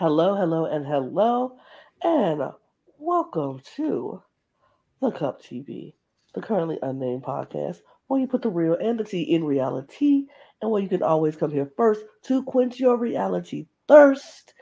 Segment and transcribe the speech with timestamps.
[0.00, 1.58] Hello, hello, and hello,
[2.02, 2.40] and
[2.96, 4.22] welcome to
[5.02, 5.92] the Cup TV,
[6.34, 10.26] the currently unnamed podcast where you put the real and the tea in reality,
[10.60, 14.54] and where you can always come here first to quench your reality thirst.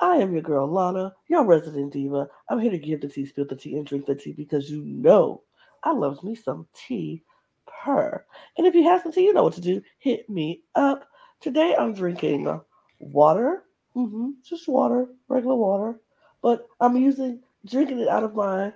[0.00, 2.28] I am your girl Lana, your resident diva.
[2.48, 4.84] I'm here to give the tea, spill the tea, and drink the tea because you
[4.84, 5.42] know
[5.82, 7.22] I loves me some tea
[7.66, 8.24] per.
[8.58, 9.82] And if you have some tea, you know what to do.
[9.98, 11.08] Hit me up.
[11.40, 12.60] Today I'm drinking
[12.98, 13.64] water
[13.96, 14.30] Mm-hmm.
[14.42, 16.00] Just water, regular water.
[16.40, 18.72] But I'm using drinking it out of my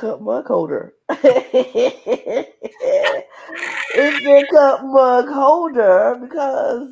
[0.00, 0.94] cup mug holder.
[1.10, 2.48] it's
[4.26, 6.88] a cup mug holder because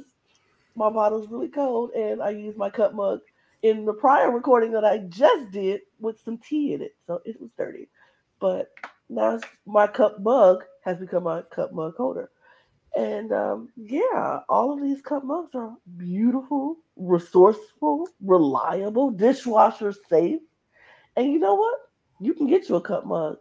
[0.77, 3.20] my bottle's really cold and I use my cup mug
[3.62, 6.97] in the prior recording that I just did with some tea in it.
[7.06, 7.88] So it was dirty.
[8.41, 8.69] But
[9.08, 12.30] now my cup mug has become my cup mug holder.
[12.94, 20.41] And um, yeah, all of these cup mugs are beautiful, resourceful, reliable, dishwasher safe.
[21.16, 21.88] And you know what?
[22.20, 23.38] You can get you a cup mug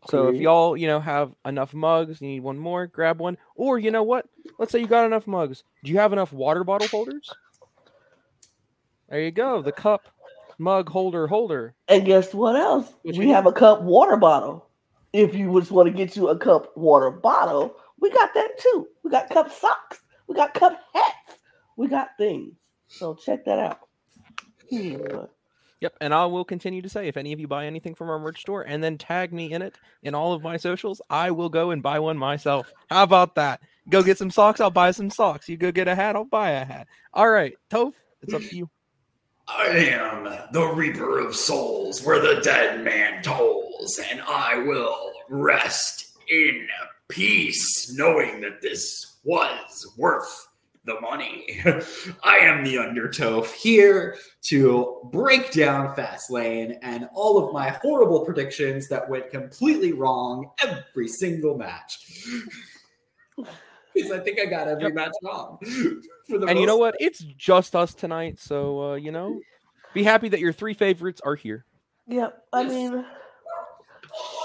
[0.07, 3.38] So if y'all, you know, have enough mugs, you need one more, grab one.
[3.56, 4.25] Or you know what?
[4.57, 5.63] Let's say you got enough mugs.
[5.84, 7.29] Do you have enough water bottle holders?
[9.09, 9.62] There you go.
[9.62, 10.07] The cup
[10.57, 11.75] mug holder holder.
[11.88, 12.91] And guess what else?
[13.03, 14.67] Which we have a cup water bottle.
[15.13, 18.88] If you just want to get you a cup water bottle, we got that too.
[19.03, 20.01] We got cup socks.
[20.28, 21.39] We got cup hats.
[21.78, 22.56] We got things.
[22.88, 23.79] So check that out.
[24.69, 25.25] Hmm.
[25.81, 28.19] Yep, and I will continue to say if any of you buy anything from our
[28.19, 31.50] merch store and then tag me in it in all of my socials, I will
[31.50, 32.72] go and buy one myself.
[32.90, 33.61] How about that?
[33.90, 35.50] Go get some socks, I'll buy some socks.
[35.50, 36.88] You go get a hat, I'll buy a hat.
[37.16, 38.69] All right, Toph, it's up to you.
[39.47, 40.23] I am
[40.53, 46.67] the Reaper of Souls, where the dead man tolls, and I will rest in
[47.11, 50.47] peace, knowing that this was worth
[50.85, 51.61] the money.
[52.23, 58.88] I am the Undertow here to break down Fastlane and all of my horrible predictions
[58.88, 61.99] that went completely wrong every single match.
[63.93, 64.93] Because I think I got every yep.
[64.93, 65.59] match wrong.
[66.29, 66.95] and you know what?
[66.99, 69.39] It's just us tonight, so uh, you know,
[69.93, 71.66] be happy that your three favorites are here.
[72.07, 72.41] Yep.
[72.53, 73.05] I mean,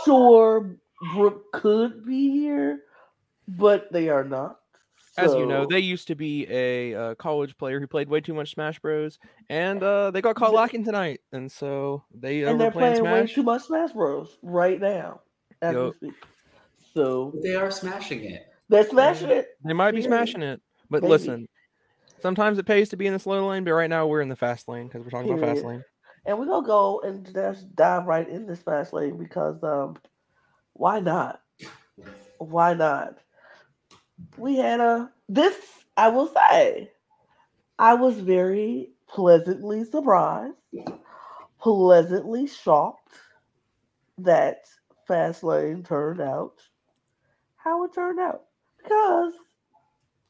[0.05, 0.77] sure,
[1.15, 2.81] Brooke could be here,
[3.49, 4.61] but they are not.
[5.19, 8.35] As you know, they used to be a uh, college player who played way too
[8.35, 9.19] much Smash Bros.
[9.49, 13.27] And uh, they got caught lacking tonight, and so they uh, and they're playing, playing
[13.27, 14.37] way too much Smash Bros.
[14.43, 15.21] right now
[15.63, 15.85] as yep.
[15.85, 16.15] we speak.
[16.93, 18.47] So they are smashing it.
[18.69, 19.49] They're smashing it.
[19.65, 21.11] They might be smashing it, but Maybe.
[21.11, 21.49] listen,
[22.21, 24.37] sometimes it pays to be in the slow lane, but right now we're in the
[24.37, 25.43] fast lane because we're talking Period.
[25.43, 25.85] about fast lane.
[26.27, 29.97] And we're gonna go and just dive right in this fast lane because um,
[30.77, 31.41] why not?
[32.39, 33.19] Why not?
[34.37, 35.57] we had a this
[35.97, 36.91] I will say
[37.79, 40.57] I was very pleasantly surprised,
[41.61, 43.13] pleasantly shocked
[44.19, 44.65] that
[45.09, 46.55] Fastlane turned out
[47.57, 48.45] how it turned out
[48.83, 49.35] because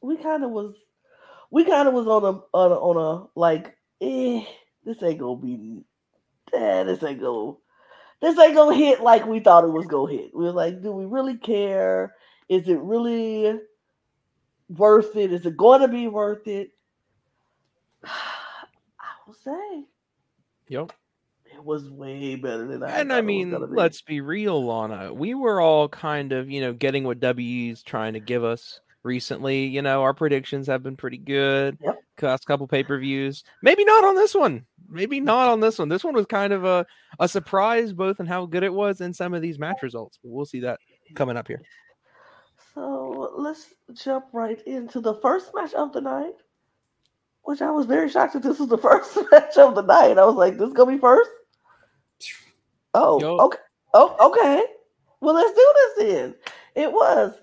[0.01, 0.75] we kind of was
[1.51, 4.43] we kind of was on a on a, on a like eh,
[4.83, 5.83] this ain't gonna be
[6.53, 7.53] eh, this ain't gonna
[8.21, 10.35] this ain't gonna hit like we thought it was gonna hit.
[10.35, 12.15] We were like, do we really care?
[12.49, 13.59] Is it really
[14.69, 15.33] worth it?
[15.33, 16.71] Is it going to be worth it?
[18.03, 18.09] I
[19.25, 19.83] will say.
[20.69, 20.93] Yep.
[21.45, 22.99] It was way better than I.
[22.99, 23.57] And I mean, be.
[23.57, 25.13] let's be real, Lana.
[25.13, 29.65] We were all kind of, you know, getting what W's trying to give us recently.
[29.65, 31.77] You know, our predictions have been pretty good.
[31.81, 31.99] Yep.
[32.21, 33.43] Last couple pay per views.
[33.61, 34.65] Maybe not on this one.
[34.89, 35.89] Maybe not on this one.
[35.89, 36.85] This one was kind of a,
[37.19, 40.17] a surprise, both in how good it was and some of these match results.
[40.23, 40.79] But we'll see that
[41.15, 41.61] coming up here.
[42.73, 46.33] So let's jump right into the first match of the night.
[47.43, 50.17] which I was very shocked that this was the first match of the night.
[50.17, 51.29] I was like, "This is gonna be first?
[52.93, 53.37] Oh, Yo.
[53.37, 53.57] okay.
[53.93, 54.63] Oh, okay.
[55.21, 56.35] Well, let's do this then.
[56.75, 57.33] It was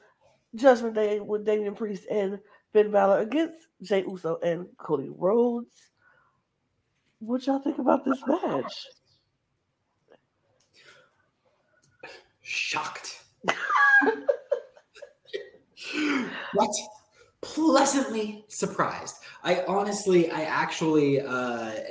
[0.54, 2.38] Judgment Day with Damian Priest and
[2.72, 5.90] Finn Balor against Jey Uso and Cody Rhodes.
[7.18, 8.86] What y'all think about this match?
[12.42, 13.22] Shocked.
[16.54, 16.70] what?
[17.40, 19.16] Pleasantly surprised.
[19.42, 21.72] I honestly, I actually, uh,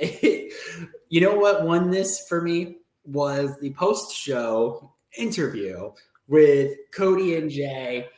[1.08, 5.92] you know what won this for me was the post show interview
[6.26, 8.08] with Cody and Jey.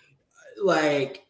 [0.63, 1.27] Like,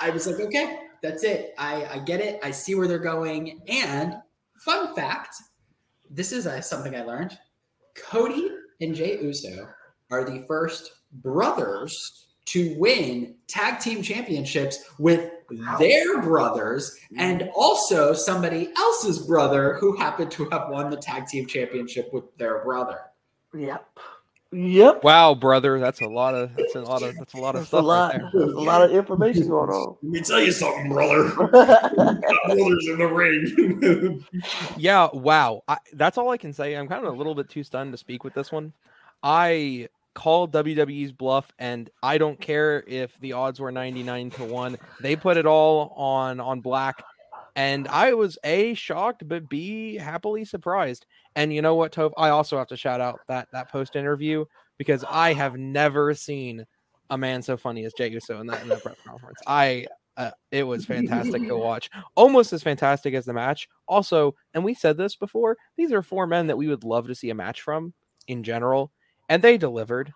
[0.00, 1.54] I was like, okay, that's it.
[1.58, 2.40] I, I get it.
[2.42, 3.60] I see where they're going.
[3.68, 4.16] And
[4.58, 5.34] fun fact
[6.10, 7.38] this is uh, something I learned
[7.96, 8.50] Cody
[8.80, 9.68] and Jey Uso
[10.10, 15.30] are the first brothers to win tag team championships with
[15.78, 21.46] their brothers and also somebody else's brother who happened to have won the tag team
[21.46, 23.00] championship with their brother.
[23.54, 23.86] Yep.
[24.52, 25.04] Yep.
[25.04, 27.68] Wow, brother, that's a lot of that's a lot of that's a lot of that's
[27.68, 27.82] stuff.
[27.82, 29.96] A lot, right There's a lot of information going on.
[30.02, 31.30] Let me tell you something, brother.
[31.34, 34.24] brothers in the ring.
[34.76, 35.08] yeah.
[35.12, 35.62] Wow.
[35.68, 36.74] I, that's all I can say.
[36.74, 38.72] I'm kind of a little bit too stunned to speak with this one.
[39.22, 44.78] I call WWE's bluff, and I don't care if the odds were 99 to one.
[45.00, 47.04] They put it all on on black,
[47.54, 51.06] and I was a shocked, but b happily surprised.
[51.36, 52.12] And you know what, Tove?
[52.16, 54.44] I also have to shout out that that post interview
[54.78, 56.66] because I have never seen
[57.10, 59.38] a man so funny as Jey Uso in that in that press conference.
[59.46, 59.86] I
[60.16, 63.68] uh, it was fantastic to watch, almost as fantastic as the match.
[63.88, 67.14] Also, and we said this before, these are four men that we would love to
[67.14, 67.94] see a match from
[68.26, 68.92] in general,
[69.28, 70.12] and they delivered.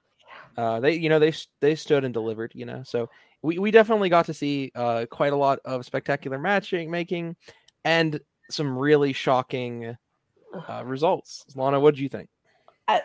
[0.57, 2.53] Uh, they, you know, they they stood and delivered.
[2.55, 3.09] You know, so
[3.43, 7.37] we we definitely got to see uh, quite a lot of spectacular matching making,
[7.85, 8.21] and
[8.51, 9.97] some really shocking
[10.69, 11.45] uh, results.
[11.55, 12.29] Lana, what do you think?
[12.89, 13.03] I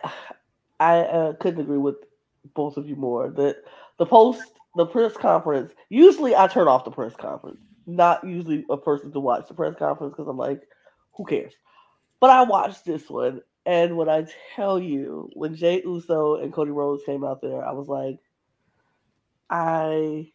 [0.80, 1.96] I uh, couldn't agree with
[2.54, 3.30] both of you more.
[3.30, 3.58] The
[3.98, 4.42] the post
[4.76, 5.74] the press conference.
[5.90, 7.60] Usually, I turn off the press conference.
[7.86, 10.62] Not usually a person to watch the press conference because I'm like,
[11.14, 11.54] who cares?
[12.20, 14.26] But I watched this one, and when I
[14.56, 18.20] tell you, when Jey Uso and Cody Rhodes came out there, I was like,
[19.50, 20.32] I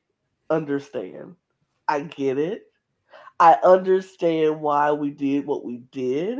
[0.51, 1.37] understand.
[1.87, 2.63] I get it.
[3.39, 6.39] I understand why we did what we did.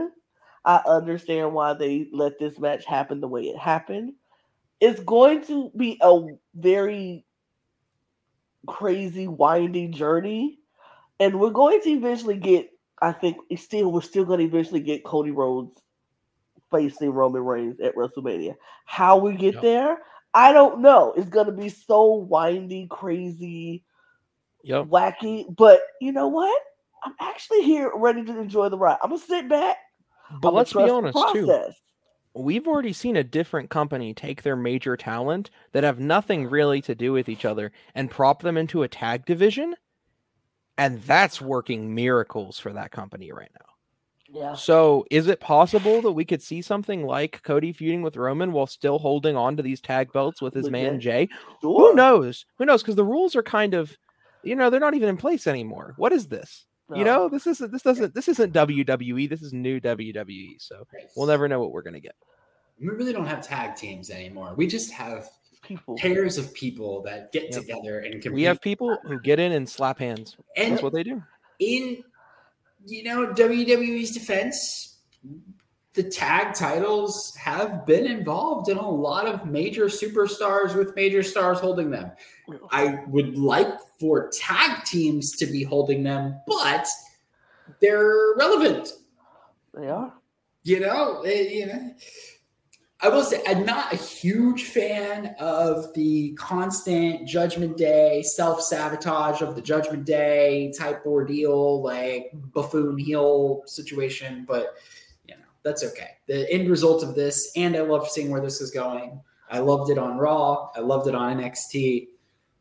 [0.65, 4.15] I understand why they let this match happen the way it happened.
[4.81, 6.21] It's going to be a
[6.55, 7.25] very
[8.67, 10.59] crazy, winding journey.
[11.21, 12.71] And we're going to eventually get,
[13.01, 15.81] I think, still, we're still going to eventually get Cody Rhodes
[16.71, 18.55] facing Roman Reigns at WrestleMania.
[18.87, 19.63] How we get yep.
[19.63, 19.99] there,
[20.33, 21.13] I don't know.
[21.17, 23.85] It's going to be so windy, crazy,
[24.65, 24.87] yep.
[24.87, 25.45] wacky.
[25.55, 26.61] But you know what?
[27.05, 28.97] I'm actually here ready to enjoy the ride.
[29.03, 29.77] I'm going to sit back
[30.41, 31.63] but let's be honest too.
[32.37, 36.95] We've already seen a different company take their major talent that have nothing really to
[36.95, 39.77] do with each other and prop them into a tag division.
[40.77, 43.67] And that's working miracles for that company right now.
[44.35, 44.55] Yeah.
[44.55, 48.67] So, is it possible that we could see something like Cody feuding with Roman while
[48.67, 51.29] still holding on to these tag belts with his man Jey?
[51.61, 51.91] Sure.
[51.91, 52.45] Who knows?
[52.59, 52.83] Who knows?
[52.83, 53.97] Because the rules are kind of,
[54.43, 55.95] you know, they're not even in place anymore.
[55.99, 56.67] What is this?
[56.89, 56.97] No.
[56.97, 59.29] You know, this isn't this doesn't this isn't WWE.
[59.29, 60.61] This is new WWE.
[60.61, 60.87] So
[61.17, 62.15] we'll never know what we're gonna get.
[62.79, 64.55] We really don't have tag teams anymore.
[64.57, 65.29] We just have
[65.63, 67.53] people pairs of people that get yep.
[67.53, 68.33] together and compete.
[68.33, 70.37] We have people who get in and slap hands.
[70.57, 71.23] And That's what they do.
[71.59, 72.05] In
[72.87, 74.99] you know WWE's defense,
[75.95, 81.61] the tag titles have been involved in a lot of major superstars with major stars
[81.61, 82.11] holding them.
[82.71, 86.89] I would like for tag teams to be holding them, but
[87.81, 88.89] they're relevant.
[89.73, 90.13] They are.
[90.65, 91.95] You know, it, eh, you know.
[93.01, 99.43] I will say I'm not a huge fan of the constant Judgment Day self sabotage
[99.43, 104.75] of the Judgment Day type ordeal, like buffoon heel situation, but
[105.65, 106.11] that's okay.
[106.27, 109.21] The end result of this, and I love seeing where this is going.
[109.51, 110.71] I loved it on Raw.
[110.77, 112.09] I loved it on NXT.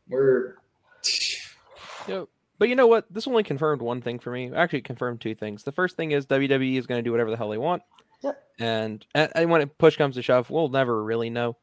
[0.08, 0.56] We're
[2.08, 2.28] Yep.
[2.58, 3.06] But you know what?
[3.12, 4.52] This only confirmed one thing for me.
[4.54, 5.64] Actually, confirmed two things.
[5.64, 7.82] The first thing is WWE is going to do whatever the hell they want.
[8.22, 8.42] Yep.
[8.58, 11.56] And, and when push comes to shove, we'll never really know,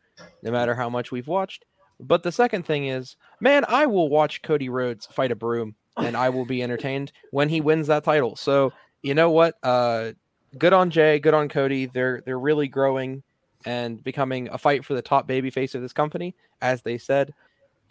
[0.44, 1.66] no matter how much we've watched.
[2.00, 6.18] But the second thing is, man, I will watch Cody Rhodes fight a broom, and
[6.18, 8.36] I will be entertained when he wins that title.
[8.36, 9.56] So you know what?
[9.64, 10.12] Uh,
[10.58, 11.86] good on Jey, good on Cody.
[11.86, 13.24] They're they're really growing
[13.66, 17.34] and becoming a fight for the top baby face of this company, as they said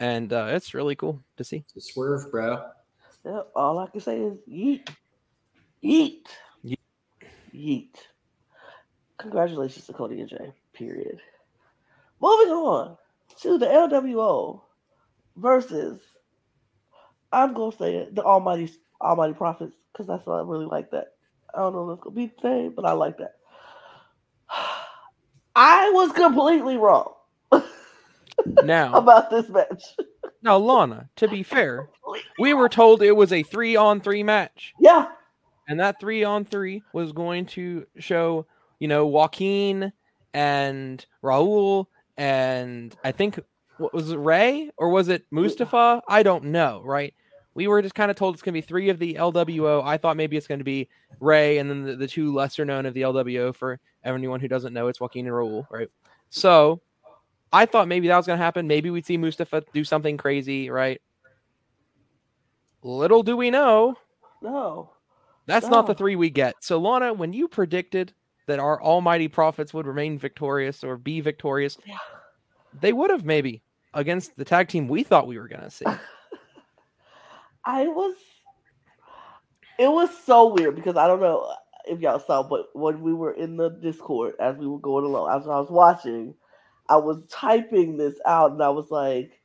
[0.01, 1.63] and uh, it's really cool to see.
[1.75, 2.65] The swerve, bro.
[3.23, 4.89] Yeah, all I can say is yeet.
[5.83, 6.25] Yeet.
[6.65, 6.77] Yeet.
[7.53, 7.95] Yeet.
[9.19, 10.51] Congratulations to Cody and Jey.
[10.73, 11.21] Period.
[12.19, 12.97] Moving on
[13.41, 14.61] to the LWO
[15.35, 16.01] versus
[17.31, 21.13] I'm gonna say it, the Almighty Almighty Prophets, because that's what I really like that.
[21.55, 23.35] I don't know if it's gonna be the same, but I like that.
[25.55, 27.13] I was completely wrong.
[28.63, 29.83] now about this match.
[30.41, 31.89] now, Lana, to be fair,
[32.39, 34.73] we were told it was a three on three match.
[34.79, 35.07] Yeah.
[35.67, 38.45] And that three on three was going to show,
[38.79, 39.93] you know, Joaquin
[40.33, 43.39] and Raul and I think
[43.77, 46.01] what was it Rey or was it Mustafa?
[46.07, 47.13] I don't know, right?
[47.53, 49.83] We were just kind of told it's going to be three of the LWO.
[49.83, 50.87] I thought maybe it's going to be
[51.19, 54.73] Rey and then the, the two lesser known of the LWO for anyone who doesn't
[54.73, 55.89] know, it's Joaquin and Raul, right?
[56.29, 56.81] So
[57.51, 58.67] I thought maybe that was going to happen.
[58.67, 61.01] Maybe we'd see Mustafa do something crazy, right?
[62.83, 63.95] Little do we know.
[64.41, 64.91] No.
[65.45, 65.71] That's no.
[65.71, 66.55] not the three we get.
[66.61, 68.13] So, Lana, when you predicted
[68.47, 71.97] that our almighty prophets would remain victorious or be victorious, yeah.
[72.79, 73.61] they would have maybe
[73.93, 75.85] against the tag team we thought we were going to see.
[77.65, 78.15] I was.
[79.79, 81.53] It was so weird because I don't know
[81.85, 85.29] if y'all saw, but when we were in the Discord as we were going along,
[85.29, 86.35] as I was watching,
[86.89, 89.39] I was typing this out and I was like,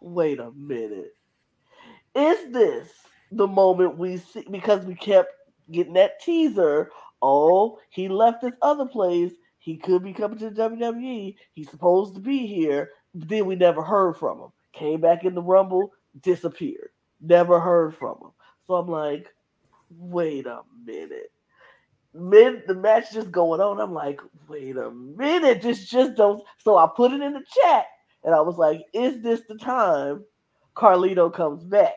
[0.00, 1.14] wait a minute.
[2.14, 2.88] Is this
[3.32, 4.44] the moment we see?
[4.50, 5.30] Because we kept
[5.70, 6.90] getting that teaser.
[7.22, 9.32] Oh, he left this other place.
[9.58, 11.36] He could be coming to the WWE.
[11.54, 12.90] He's supposed to be here.
[13.14, 14.48] But then we never heard from him.
[14.72, 16.90] Came back in the Rumble, disappeared.
[17.20, 18.30] Never heard from him.
[18.66, 19.28] So I'm like,
[19.90, 21.32] wait a minute
[22.14, 23.80] mid the match just going on.
[23.80, 26.42] I'm like, wait a minute, just just don't.
[26.58, 27.86] So I put it in the chat
[28.24, 30.24] and I was like, is this the time
[30.76, 31.94] Carlito comes back?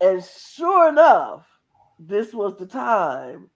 [0.00, 1.46] And sure enough,
[1.98, 3.50] this was the time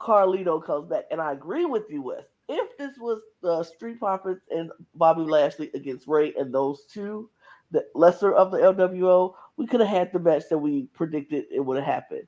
[0.00, 1.04] Carlito comes back.
[1.10, 2.24] And I agree with you, Wes.
[2.48, 7.30] If this was the Street Profits and Bobby Lashley against Rey and those two,
[7.70, 11.60] the lesser of the LWO, we could have had the match that we predicted it
[11.60, 12.26] would have happened.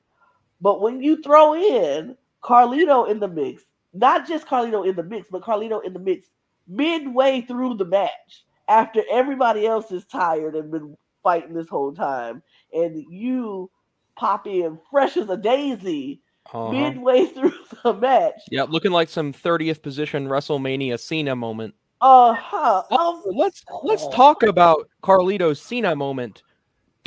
[0.61, 5.27] But when you throw in Carlito in the mix, not just Carlito in the mix,
[5.29, 6.27] but Carlito in the mix
[6.67, 12.41] midway through the match after everybody else is tired and been fighting this whole time,
[12.73, 13.69] and you
[14.15, 16.21] pop in fresh as a daisy
[16.53, 16.71] uh-huh.
[16.71, 17.53] midway through
[17.83, 18.41] the match.
[18.51, 21.75] Yeah, looking like some 30th position WrestleMania Cena moment.
[21.99, 22.83] Uh huh.
[22.91, 26.43] Oh, let's let's talk about Carlito's Cena moment.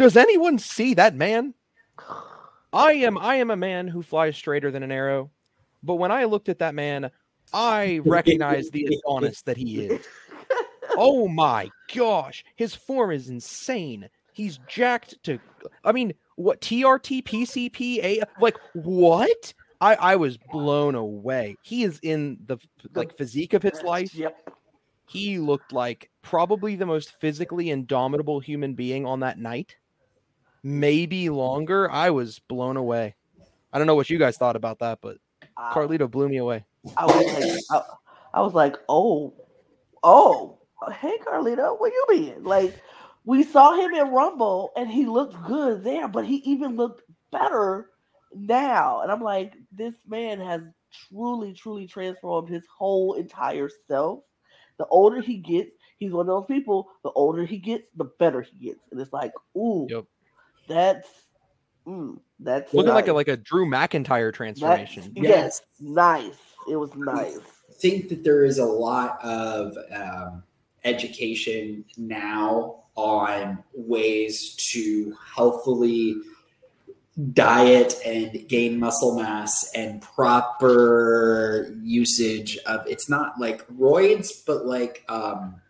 [0.00, 1.52] Does anyone see that man?
[2.72, 5.30] I am I am a man who flies straighter than an arrow,
[5.82, 7.10] but when I looked at that man,
[7.52, 10.06] I recognized the Adonis that he is.
[10.96, 14.08] Oh my gosh, his form is insane.
[14.32, 15.38] He's jacked to
[15.84, 19.54] I mean, what TRT PCP like what?
[19.82, 21.56] I I was blown away.
[21.62, 22.56] He is in the
[22.94, 24.14] like physique of his life.
[24.14, 24.50] Yep.
[25.06, 29.76] He looked like probably the most physically indomitable human being on that night
[30.62, 31.90] maybe longer.
[31.90, 33.14] I was blown away.
[33.72, 35.18] I don't know what you guys thought about that, but
[35.56, 36.64] uh, Carlito blew me away.
[36.96, 37.82] I was like, I,
[38.34, 39.34] I, was like, oh,
[40.02, 40.58] oh,
[40.92, 42.44] hey Carlito, where you been?
[42.44, 42.74] Like,
[43.24, 47.90] we saw him in Rumble and he looked good there, but he even looked better
[48.34, 49.02] now.
[49.02, 50.62] And I'm like, this man has
[51.08, 54.20] truly, truly transformed his whole entire self.
[54.78, 56.88] The older he gets, he's one of those people.
[57.04, 60.06] The older he gets, the better he gets, and it's like, ooh, yep
[60.68, 61.08] that's
[61.86, 62.94] mm, that's looking nice.
[62.94, 65.12] like a like a Drew McIntyre transformation.
[65.14, 66.38] That's, yes, nice.
[66.68, 67.38] It was nice.
[67.38, 70.42] I think that there is a lot of um,
[70.84, 76.16] education now on ways to healthfully
[77.32, 85.04] diet and gain muscle mass and proper usage of it's not like roids but like
[85.08, 85.60] um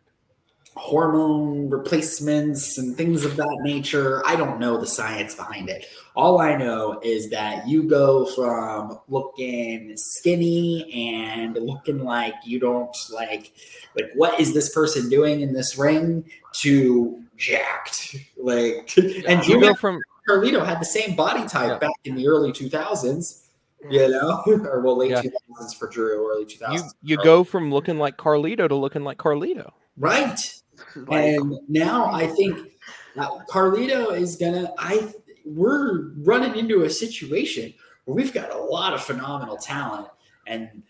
[0.77, 4.23] hormone replacements and things of that nature.
[4.27, 5.87] I don't know the science behind it.
[6.15, 12.97] All I know is that you go from looking skinny and looking like you don't
[13.13, 13.53] like
[13.97, 16.25] like what is this person doing in this ring
[16.61, 18.17] to jacked.
[18.43, 18.97] Like
[19.29, 21.79] and you go from Carlito had the same body type yeah.
[21.79, 23.43] back in the early 2000s.
[23.91, 25.21] You know, or well, late yeah.
[25.21, 26.73] 2000s for Drew, early 2000s.
[26.73, 29.73] You you go from looking like Carlito to looking like Carlito.
[29.99, 30.60] Right
[31.11, 32.73] and now I think
[33.19, 34.73] uh, Carlito is gonna.
[34.79, 35.13] I
[35.45, 37.73] we're running into a situation
[38.05, 40.09] where we've got a lot of phenomenal talent,
[40.47, 40.83] and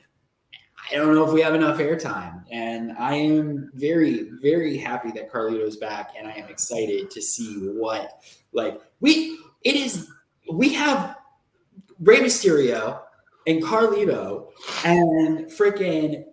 [0.90, 2.42] I don't know if we have enough airtime.
[2.50, 7.54] And I am very, very happy that Carlito's back, and I am excited to see
[7.68, 9.38] what like we.
[9.62, 10.10] It is
[10.50, 11.16] we have
[12.00, 13.00] Rey Mysterio
[13.46, 14.48] and Carlito
[14.84, 16.24] and freaking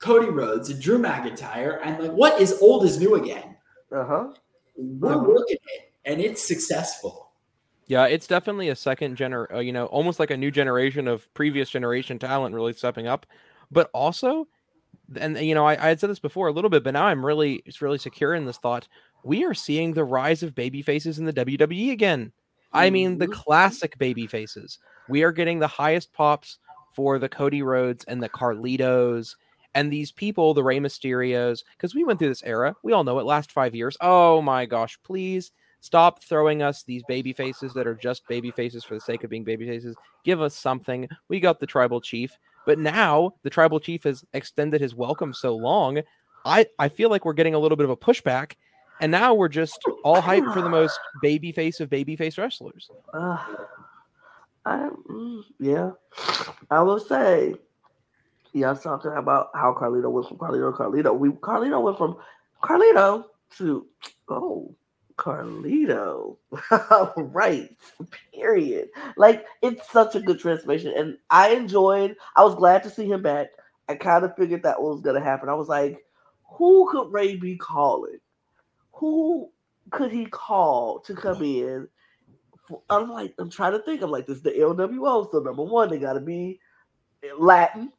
[0.00, 1.78] Cody Rhodes and Drew McIntyre.
[1.82, 3.56] And like, what is old is new again?
[3.92, 4.32] Uh huh.
[4.76, 5.24] We're uh-huh.
[5.28, 7.30] working it, and it's successful.
[7.86, 11.32] Yeah, it's definitely a second gener, uh, you know, almost like a new generation of
[11.34, 13.26] previous generation talent really stepping up,
[13.70, 14.46] but also,
[15.16, 17.26] and you know, I, I had said this before a little bit, but now I'm
[17.26, 18.86] really, it's really secure in this thought.
[19.24, 22.32] We are seeing the rise of baby faces in the WWE again.
[22.72, 23.40] I mean, the mm-hmm.
[23.40, 24.78] classic baby faces.
[25.08, 26.58] We are getting the highest pops
[26.94, 29.34] for the Cody Rhodes and the Carlitos
[29.74, 32.74] and these people, the Rey Mysterios, because we went through this era.
[32.82, 33.26] We all know it.
[33.26, 33.96] Last five years.
[34.00, 34.98] Oh my gosh!
[35.04, 39.24] Please stop throwing us these baby faces that are just baby faces for the sake
[39.24, 39.96] of being baby faces.
[40.24, 41.08] Give us something.
[41.28, 42.36] We got the tribal chief,
[42.66, 46.00] but now the tribal chief has extended his welcome so long.
[46.44, 48.54] I I feel like we're getting a little bit of a pushback
[49.00, 52.90] and now we're just all hyped for the most baby face of baby face wrestlers.
[53.12, 53.38] Uh,
[54.66, 55.92] I, mm, yeah,
[56.70, 57.54] I will say,
[58.52, 61.18] yeah, talking about how Carlito went from Carlito to Carlito.
[61.18, 62.16] We Carlito went from
[62.62, 63.24] Carlito
[63.58, 63.86] to
[64.28, 64.74] oh
[65.16, 66.36] Carlito,
[67.16, 67.76] right?
[68.34, 68.88] Period.
[69.16, 72.16] Like it's such a good transformation, and I enjoyed.
[72.36, 73.48] I was glad to see him back.
[73.88, 75.48] I kind of figured that was gonna happen.
[75.48, 76.04] I was like,
[76.44, 78.18] who could Rey be calling?
[79.00, 79.50] who
[79.90, 81.88] could he call to come in?
[82.90, 84.02] I'm like, I'm trying to think.
[84.02, 85.30] I'm like, this is the LWO.
[85.32, 86.60] So number one, they got to be
[87.38, 87.90] Latin.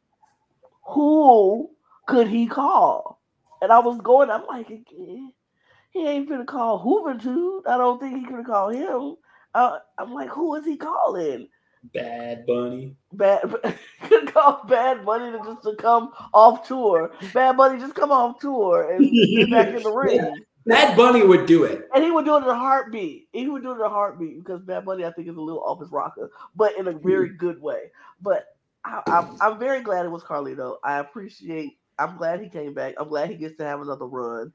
[0.88, 1.70] Who
[2.06, 3.20] could he call?
[3.60, 4.30] And I was going.
[4.30, 7.66] I'm like, he ain't gonna call Juventud.
[7.66, 9.16] I don't think he could call him.
[9.54, 11.48] Uh, I'm like, who is he calling?
[11.92, 12.96] Bad Bunny.
[13.12, 13.54] Bad
[14.02, 17.12] could call Bad Bunny to just to come off tour.
[17.34, 20.34] Bad Bunny just come off tour and get back in the ring.
[20.64, 21.88] Bad Bunny would do it.
[21.94, 23.28] And he would do it in a heartbeat.
[23.32, 25.62] He would do it in a heartbeat because Bad Bunny, I think, is a little
[25.62, 27.38] off his rocker, but in a very mm-hmm.
[27.38, 27.90] good way.
[28.20, 28.46] But
[28.84, 30.76] I, am very glad it was Carlito.
[30.82, 31.78] I appreciate.
[31.98, 32.94] I'm glad he came back.
[32.98, 34.52] I'm glad he gets to have another run.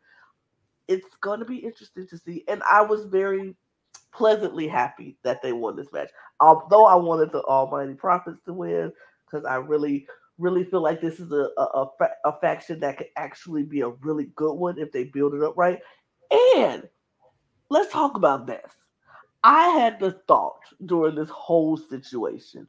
[0.87, 2.43] It's going to be interesting to see.
[2.47, 3.55] And I was very
[4.13, 6.09] pleasantly happy that they won this match.
[6.39, 8.91] Although I wanted the Almighty Profits to win
[9.25, 11.89] because I really really feel like this is a, a,
[12.25, 15.57] a, faction that could actually be a really good one if they build it up
[15.57, 15.79] right.
[16.55, 16.87] And
[17.69, 18.71] let's talk about this.
[19.43, 22.67] I had the thought during this whole situation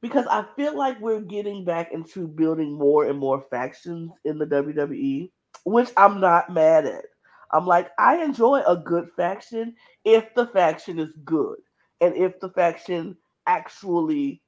[0.00, 4.46] because I feel like we're getting back into building more and more factions in the
[4.46, 5.30] WWE,
[5.64, 7.04] which I'm not mad at.
[7.52, 11.58] I'm like, I enjoy a good faction if the faction is good
[12.00, 14.42] and if the faction actually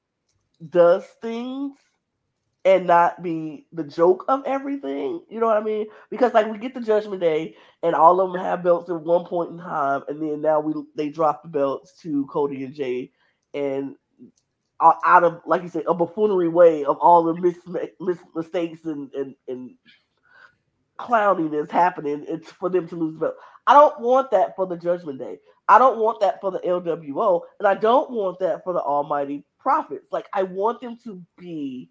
[0.70, 1.72] does things
[2.64, 5.20] and not be the joke of everything.
[5.28, 5.86] You know what I mean?
[6.10, 9.24] Because like we get the Judgment Day, and all of them have belts at one
[9.24, 13.10] point in time, and then now we they drop the belts to Cody and Jey,
[13.52, 13.96] and
[15.04, 17.56] out of like you said, a buffoonery way of all the mis,
[18.00, 19.70] mis mistakes and and and
[20.98, 22.24] clowning that's happening.
[22.28, 23.34] It's for them to lose the belt.
[23.66, 25.38] I don't want that for the Judgment Day.
[25.68, 29.44] I don't want that for the LWO, and I don't want that for the Almighty
[29.58, 30.06] Profits.
[30.10, 31.90] Like I want them to be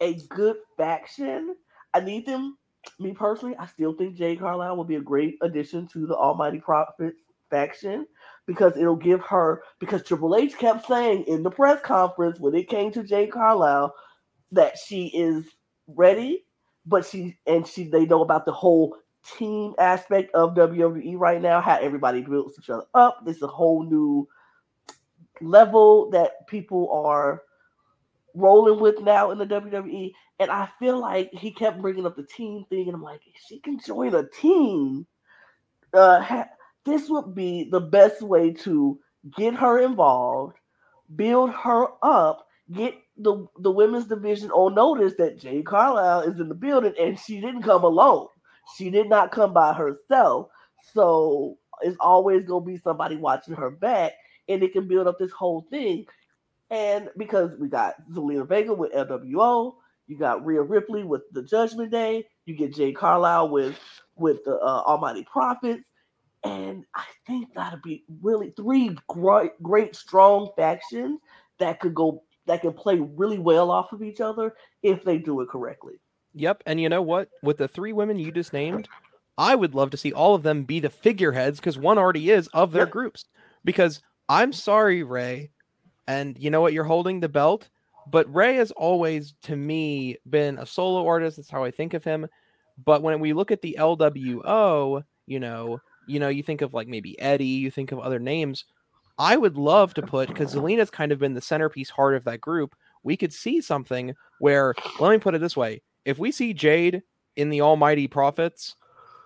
[0.00, 1.56] a good faction.
[1.94, 2.58] I need them.
[3.00, 6.60] Me personally, I still think Jade Cargill will be a great addition to the Almighty
[6.60, 7.20] Profits
[7.50, 8.06] faction
[8.46, 12.68] because it'll give her because Triple H kept saying in the press conference when it
[12.68, 13.92] came to Jade Cargill
[14.52, 15.44] that she is
[15.88, 16.44] ready,
[16.84, 18.96] but she and she they know about the whole
[19.36, 23.22] team aspect of WWE right now, how everybody builds each other up.
[23.26, 24.28] Is a whole new
[25.40, 27.42] level that people are
[28.34, 30.12] rolling with now in the WWE.
[30.38, 33.58] And I feel like he kept bringing up the team thing, and I'm like, she
[33.58, 35.06] can join a team.
[35.92, 36.48] Uh, ha-
[36.86, 38.98] this would be the best way to
[39.36, 40.56] get her involved,
[41.14, 46.48] build her up, get the the women's division on notice that Jade Cargill is in
[46.48, 48.28] the building, and she didn't come alone.
[48.76, 50.48] She did not come by herself.
[50.94, 54.12] So it's always gonna be somebody watching her back,
[54.48, 56.06] and it can build up this whole thing.
[56.70, 59.74] And because we got Zelina Vega with LWO,
[60.08, 63.78] you got Rhea Ripley with the Judgment Day, you get Jade Cargill with
[64.16, 65.88] with the uh, Almighty Profits,
[66.46, 71.20] and I think that'll be really three great, great strong factions
[71.58, 75.40] that could go that can play really well off of each other if they do
[75.40, 75.94] it correctly.
[76.34, 77.28] Yep, and you know what?
[77.42, 78.88] With the three women you just named,
[79.38, 82.46] I would love to see all of them be the figureheads because one already is
[82.48, 83.24] of their groups.
[83.64, 85.50] Because I'm sorry, Rey,
[86.06, 86.72] and you know what?
[86.72, 87.68] You're holding the belt.
[88.08, 91.38] But Rey has always, to me, been a solo artist.
[91.38, 92.28] That's how I think of him.
[92.84, 96.88] But when we look at the LWO, you know, you know, you think of like
[96.88, 98.64] maybe Eddie, you think of other names.
[99.18, 102.40] I would love to put because Zelina's kind of been the centerpiece heart of that
[102.40, 102.74] group.
[103.02, 107.02] We could see something where, let me put it this way: if we see Jade
[107.36, 108.76] in the Almighty Profits,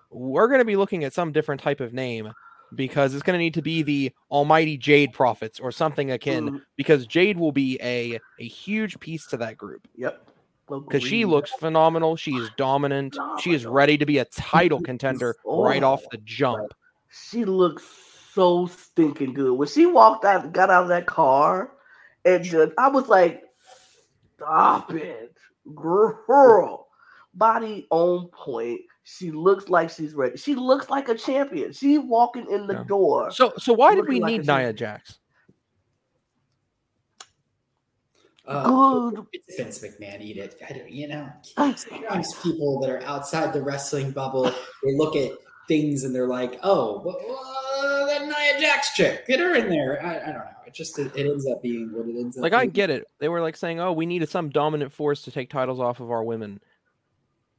[0.09, 2.31] we're going to be looking at some different type of name
[2.73, 6.49] because it's going to need to be the Almighty Jade Profits or something akin.
[6.49, 6.61] Mm.
[6.77, 9.87] Because Jade will be a a huge piece to that group.
[9.95, 10.30] Yep.
[10.79, 12.15] Because she looks phenomenal.
[12.15, 13.17] She is dominant.
[13.39, 16.73] She is ready to be a title contender right off the jump.
[17.09, 17.83] She looks
[18.33, 19.53] so stinking good.
[19.53, 21.71] When she walked out, got out of that car,
[22.25, 23.43] and just I was like,
[24.37, 25.35] "Stop it,
[25.75, 26.87] girl!"
[27.33, 28.81] Body on point.
[29.03, 30.37] She looks like she's ready.
[30.37, 31.73] She looks like a champion.
[31.73, 32.83] She walking in the yeah.
[32.83, 33.31] door.
[33.31, 35.17] So, so why did we like need Nia Jax?
[38.45, 39.25] Uh, Good.
[39.33, 40.21] It's Vince McMahon.
[40.21, 40.55] Eat it.
[40.67, 41.29] I don't, you know,
[41.75, 45.31] sometimes people that are outside the wrestling bubble, they look at
[45.67, 50.17] things and they're like, "Oh, well, that Nia Jax chick, get her in there." I,
[50.17, 50.45] I don't know.
[50.65, 52.41] It just it, it, ends up being what it ends up.
[52.41, 52.61] Like being.
[52.61, 53.05] I get it.
[53.19, 56.09] They were like saying, "Oh, we needed some dominant force to take titles off of
[56.09, 56.59] our women."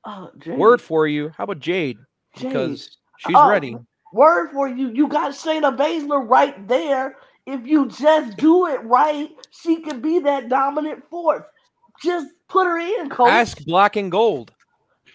[0.04, 1.30] Uh, Word for you.
[1.36, 1.98] How about Jade?
[2.36, 2.48] Jade.
[2.48, 3.76] Because she's uh, ready.
[4.12, 4.90] Word for you.
[4.90, 7.16] You got Shayna Baszler right there.
[7.46, 11.44] If you just do it right, she can be that dominant force.
[12.02, 13.30] Just put her in, coach.
[13.30, 14.52] Ask Black and Gold.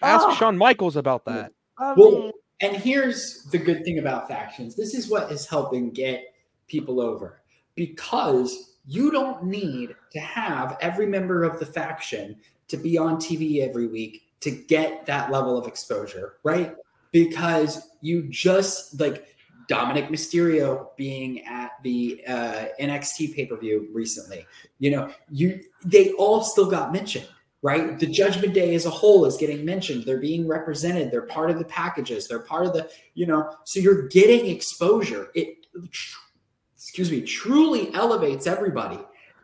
[0.02, 1.52] Ask uh, Shawn Michaels about that.
[1.78, 4.74] I mean, well, and here's the good thing about factions.
[4.76, 6.34] This is what is helping get
[6.66, 7.40] people over
[7.74, 12.36] because you don't need to have every member of the faction
[12.68, 16.74] to be on TV every week to get that level of exposure, right?
[17.12, 19.36] Because you just like
[19.68, 24.46] Dominic Mysterio being at the uh, NXT pay per view recently,
[24.78, 27.28] you know, you they all still got mentioned,
[27.60, 27.98] right?
[27.98, 30.04] The Judgment Day as a whole is getting mentioned.
[30.04, 31.10] They're being represented.
[31.10, 32.26] They're part of the packages.
[32.26, 35.28] They're part of the, you know, so you're getting exposure.
[35.34, 35.66] It,
[36.74, 38.98] excuse me, truly elevates everybody.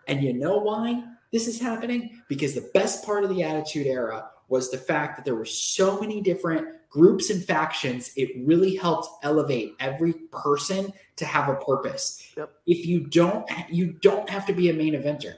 [0.08, 2.22] And you know why this is happening?
[2.28, 5.98] Because the best part of the Attitude Era was the fact that there were so
[5.98, 8.12] many different groups and factions.
[8.14, 12.24] It really helped elevate every person to have a purpose.
[12.36, 12.52] Yep.
[12.64, 15.34] If you don't, you don't have to be a main eventer,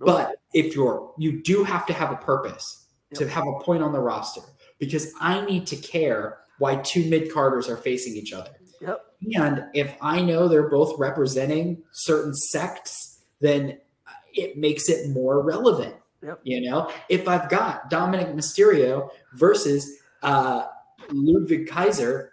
[0.00, 3.18] but if you're, you do have to have a purpose yep.
[3.18, 4.40] to have a point on the roster
[4.78, 8.52] because I need to care why two mid carders are facing each other.
[8.80, 9.04] Yep.
[9.34, 13.78] And if I know they're both representing certain sects, then
[14.32, 15.96] it makes it more relevant.
[16.24, 16.40] Yep.
[16.42, 20.66] You know, if I've got Dominic Mysterio versus uh,
[21.10, 22.32] Ludwig Kaiser,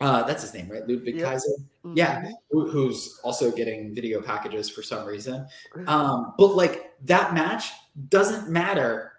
[0.00, 0.86] uh, that's his name, right?
[0.88, 1.24] Ludwig yep.
[1.24, 1.50] Kaiser.
[1.84, 1.92] Mm-hmm.
[1.96, 5.46] Yeah, who, who's also getting video packages for some reason.
[5.86, 7.70] Um, but like that match
[8.08, 9.12] doesn't matter,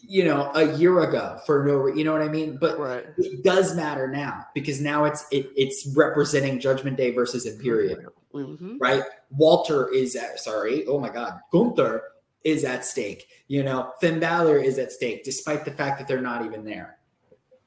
[0.00, 2.58] you know, a year ago for no, you know what I mean.
[2.60, 3.06] But right.
[3.18, 8.78] it does matter now because now it's it, it's representing Judgment Day versus Imperium, mm-hmm.
[8.78, 9.02] right?
[9.30, 12.02] Walter is at, sorry, oh my God, Gunther
[12.44, 13.26] is at stake.
[13.48, 16.98] You know, Finn Balor is at stake, despite the fact that they're not even there.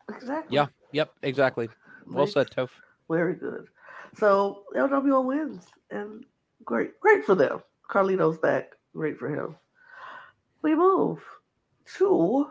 [0.10, 0.56] Exactly.
[0.56, 0.68] Yeah.
[0.94, 1.12] Yep.
[1.24, 1.70] Exactly.
[2.06, 2.70] Well said, Toph.
[3.10, 3.68] Very good.
[4.16, 6.26] So LWO wins, and
[6.64, 7.62] great, great for them.
[7.90, 8.74] Carlito's back.
[8.94, 9.56] Great for him.
[10.62, 11.20] We move
[11.98, 12.48] to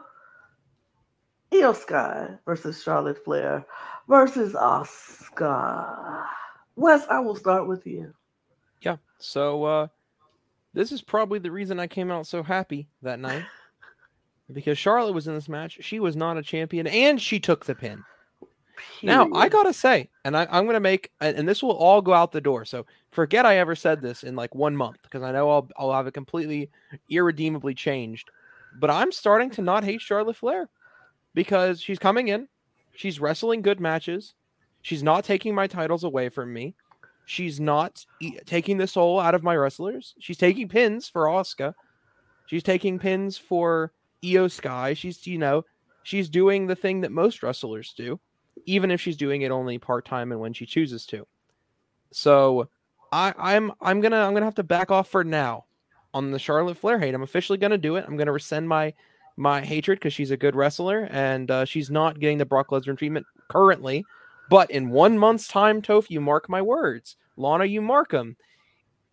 [1.52, 3.64] Iyo Sky versus Charlotte Flair
[4.08, 6.24] versus Asuka.
[6.76, 8.14] Wes, I will start with you.
[8.82, 8.96] Yeah.
[9.18, 9.88] So uh
[10.76, 13.44] this is probably the reason I came out so happy that night.
[14.52, 15.78] because Charlotte was in this match.
[15.80, 18.04] She was not a champion and she took the pin.
[19.02, 22.02] Now, I got to say, and I, am going to make, and this will all
[22.02, 22.66] go out the door.
[22.66, 25.92] So forget I ever said this in like one month because I know I'll, I'll
[25.94, 26.70] have it completely
[27.08, 28.30] irredeemably changed.
[28.78, 30.68] But I'm starting to not hate Charlotte Flair
[31.32, 32.48] because she's coming in,
[32.94, 34.34] she's wrestling good matches,
[34.82, 36.74] she's not taking my titles away from me.
[37.26, 40.14] She's not e- taking the soul out of my wrestlers.
[40.18, 41.74] She's taking pins for Asuka.
[42.46, 44.94] She's taking pins for Iyo Sky.
[44.94, 45.64] She's, you know,
[46.04, 48.20] she's doing the thing that most wrestlers do,
[48.64, 51.26] even if she's doing it only part time and when she chooses to.
[52.12, 52.68] So
[53.10, 55.64] I, I'm I'm gonna I'm gonna have to back off for now
[56.14, 57.14] on the Charlotte Flair hate.
[57.14, 58.04] I'm officially gonna do it.
[58.06, 58.94] I'm gonna rescind my
[59.36, 62.96] my hatred because she's a good wrestler and uh, she's not getting the Brock Lesnar
[62.96, 64.04] treatment currently.
[64.48, 67.16] But in one month's time, Toph, you mark my words.
[67.36, 68.36] Lana, you mark them.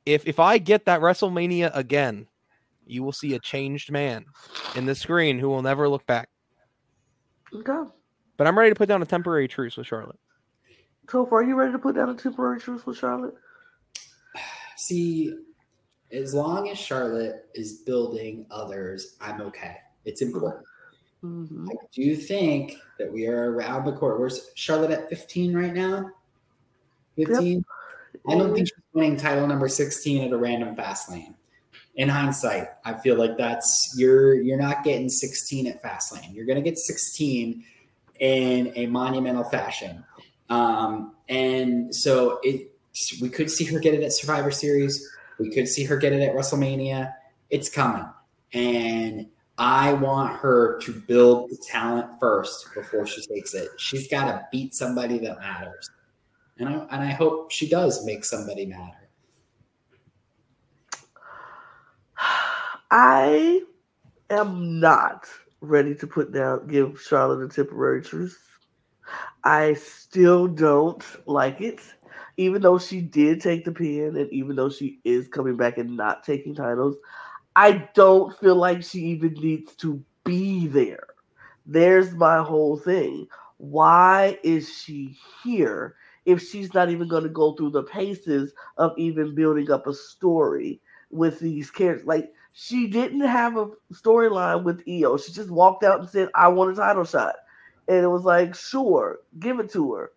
[0.05, 2.27] If if I get that WrestleMania again,
[2.85, 4.25] you will see a changed man
[4.75, 6.29] in the screen who will never look back.
[7.53, 7.89] Okay.
[8.37, 10.19] But I'm ready to put down a temporary truce with Charlotte.
[11.09, 13.35] So far, are you ready to put down a temporary truce with Charlotte?
[14.77, 15.33] See,
[16.11, 19.77] as long as Charlotte is building others, I'm okay.
[20.05, 20.63] It's important.
[21.23, 21.69] Mm-hmm.
[21.69, 24.19] I do think that we are around the court.
[24.19, 26.11] Where's Charlotte at 15 right now?
[27.15, 27.63] 15?
[28.29, 31.35] I don't think she's winning title number 16 at a random fast lane.
[31.95, 36.33] In hindsight, I feel like that's you're you're not getting 16 at fast lane.
[36.33, 37.63] You're gonna get 16
[38.19, 40.03] in a monumental fashion.
[40.49, 42.71] Um, and so it
[43.21, 45.07] we could see her get it at Survivor Series.
[45.39, 47.13] We could see her get it at WrestleMania.
[47.49, 48.05] It's coming.
[48.53, 53.69] And I want her to build the talent first before she takes it.
[53.77, 55.89] She's got to beat somebody that matters.
[56.57, 59.09] And I, and I hope she does make somebody matter.
[62.91, 63.61] I
[64.29, 65.27] am not
[65.61, 68.37] ready to put down, give Charlotte a temporary truce.
[69.43, 71.81] I still don't like it,
[72.37, 75.97] even though she did take the pin, and even though she is coming back and
[75.97, 76.95] not taking titles.
[77.55, 81.07] I don't feel like she even needs to be there.
[81.65, 83.27] There's my whole thing.
[83.57, 88.91] Why is she here if she's not even going to go through the paces of
[88.97, 92.07] even building up a story with these characters?
[92.07, 95.23] Like, she didn't have a storyline with Iyo.
[95.23, 97.35] She just walked out and said, I want a title shot.
[97.87, 100.11] And it was like, sure, give it to her.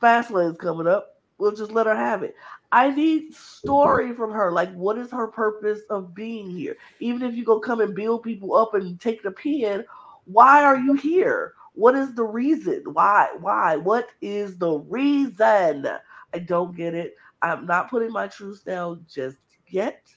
[0.00, 1.17] Fastlane's coming up.
[1.38, 2.34] We'll just let her have it.
[2.72, 4.52] I need story from her.
[4.52, 6.76] Like, what is her purpose of being here?
[7.00, 9.84] Even if you go come and build people up and take the pin,
[10.24, 11.54] why are you here?
[11.74, 12.82] What is the reason?
[12.92, 13.28] Why?
[13.40, 13.76] Why?
[13.76, 15.86] What is the reason?
[16.34, 17.14] I don't get it.
[17.40, 20.08] I'm not putting my truth down just yet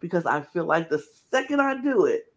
[0.00, 2.32] because I feel like the second I do it,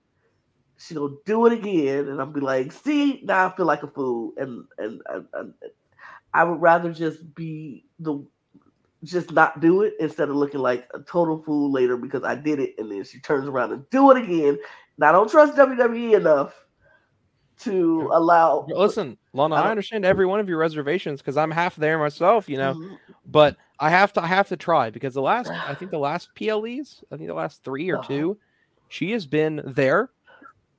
[0.77, 4.33] she'll do it again, and I'll be like, "See, now I feel like a fool,"
[4.37, 5.53] and and, and, and
[6.35, 8.25] I would rather just be the
[9.05, 12.59] just not do it instead of looking like a total fool later because I did
[12.59, 14.57] it and then she turns around and do it again.
[14.97, 16.53] And I don't trust WWE enough
[17.61, 18.65] to allow.
[18.67, 22.49] Listen, Lana, I, I understand every one of your reservations because I'm half there myself,
[22.49, 22.73] you know.
[22.73, 22.95] Mm-hmm.
[23.25, 26.29] But I have to, I have to try because the last, I think the last
[26.35, 28.07] PLEs, I think the last three or uh-huh.
[28.07, 28.37] two,
[28.89, 30.09] she has been there.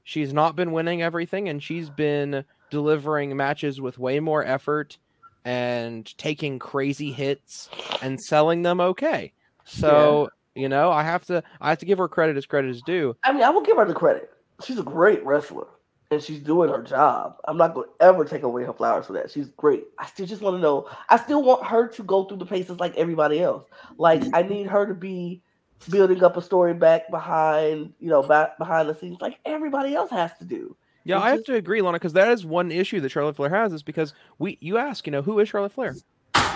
[0.04, 4.98] She's not been winning everything, and she's been delivering matches with way more effort
[5.46, 7.70] and taking crazy hits
[8.02, 9.32] and selling them okay.
[9.64, 10.62] So, yeah.
[10.62, 13.16] you know, I have to I have to give her credit as credit is due.
[13.22, 14.28] I mean, I will give her the credit.
[14.64, 15.68] She's a great wrestler
[16.10, 17.36] and she's doing her job.
[17.46, 19.30] I'm not going to ever take away her flowers for that.
[19.30, 19.84] She's great.
[20.00, 20.88] I still just want to know.
[21.10, 23.66] I still want her to go through the paces like everybody else.
[23.98, 25.42] Like I need her to be
[25.88, 30.10] building up a story back behind, you know, back behind the scenes like everybody else
[30.10, 30.76] has to do.
[31.06, 33.72] Yeah, I have to agree, Lana, because that is one issue that Charlotte Flair has
[33.72, 35.94] is because we you ask, you know, who is Charlotte Flair?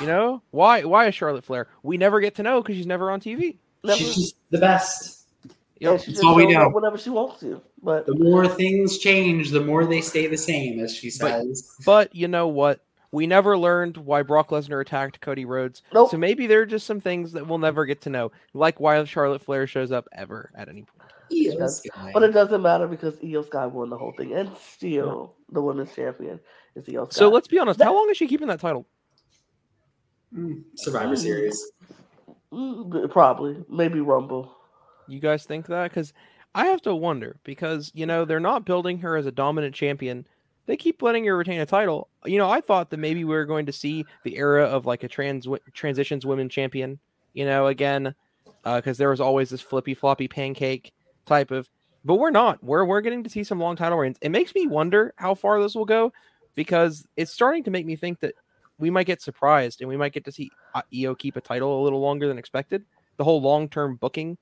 [0.00, 1.68] You know, why why is Charlotte Flair?
[1.84, 3.58] We never get to know because she's never on TV.
[3.84, 3.98] Never.
[3.98, 5.28] She's the best.
[5.78, 6.68] Yeah, That's all we know.
[6.68, 10.80] Whenever she wants to, but the more things change, the more they stay the same,
[10.80, 11.74] as she says.
[11.78, 12.80] But, but you know what?
[13.12, 15.82] We never learned why Brock Lesnar attacked Cody Rhodes.
[15.94, 16.10] Nope.
[16.10, 19.02] So maybe there are just some things that we'll never get to know, like why
[19.04, 21.12] Charlotte Flair shows up ever at any point.
[21.32, 22.10] Iyo Sky.
[22.12, 25.54] But it doesn't matter because Iyo Sky won the whole thing, and still yeah.
[25.54, 26.40] the women's champion
[26.74, 27.18] is Iyo Sky.
[27.18, 27.78] So let's be honest.
[27.78, 28.86] That, how long is she keeping that title?
[30.34, 31.72] Mm, Survivor mm, Series.
[32.52, 34.52] Mm, probably, maybe Rumble.
[35.08, 35.90] You guys think that?
[35.90, 36.12] Because
[36.54, 40.26] I have to wonder because you know they're not building her as a dominant champion.
[40.66, 42.08] They keep letting her retain a title.
[42.24, 45.02] You know, I thought that maybe we were going to see the era of like
[45.02, 46.98] a trans transitions women champion.
[47.32, 48.14] You know, again,
[48.64, 50.92] because uh, there was always this flippy floppy pancake
[51.26, 51.68] type of
[52.04, 52.62] but we're not.
[52.64, 54.16] We're we're getting to see some long title reigns.
[54.20, 56.12] It makes me wonder how far this will go
[56.54, 58.34] because it's starting to make me think that
[58.78, 61.80] we might get surprised and we might get to see uh, Iyo keep a title
[61.80, 62.84] a little longer than expected.
[63.18, 64.38] The whole long term booking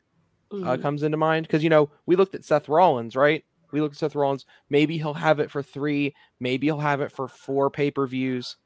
[0.53, 0.83] uh, mm.
[0.83, 3.45] comes into mind because you know we looked at Seth Rollins, right?
[3.73, 4.47] We looked at Seth Rollins.
[4.71, 6.15] Maybe he'll have it for three.
[6.41, 8.57] Maybe he'll have it for four pay per views.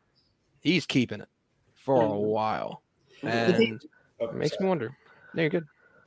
[0.60, 1.28] He's keeping it
[1.74, 2.12] for mm.
[2.12, 2.82] a while,
[3.22, 3.80] and
[4.20, 4.94] it makes me wonder.
[5.34, 5.66] There, you good.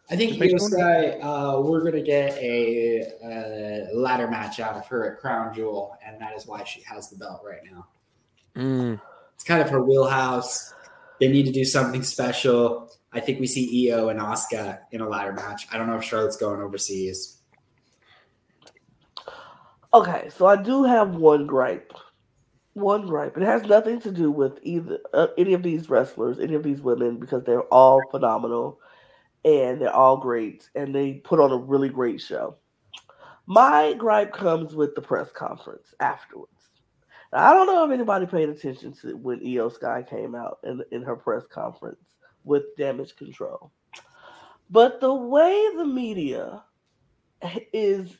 [0.09, 4.85] I think Iyo Sky, uh, we're going to get a, a, ladder match out of
[4.87, 7.87] her at Crown Jewel, and that is why she has the belt right now.
[8.55, 9.01] Mm.
[9.33, 10.73] It's kind of her wheelhouse.
[11.19, 12.91] They need to do something special.
[13.13, 15.67] I think we see Iyo and Asuka in a ladder match.
[15.71, 17.39] I don't know if Charlotte's going overseas.
[19.93, 21.93] Okay, so I do have one gripe.
[22.73, 23.37] One gripe.
[23.37, 26.81] It has nothing to do with either uh, any of these wrestlers, any of these
[26.81, 28.77] women, because they're all phenomenal
[29.45, 32.57] and they're all great and they put on a really great show.
[33.45, 36.51] My gripe comes with the press conference afterwards.
[37.31, 40.81] Now, I don't know if anybody paid attention to when Iyo Sky came out in,
[40.91, 43.71] in her press conference with damage control.
[44.71, 46.63] But the way the media
[47.71, 48.17] is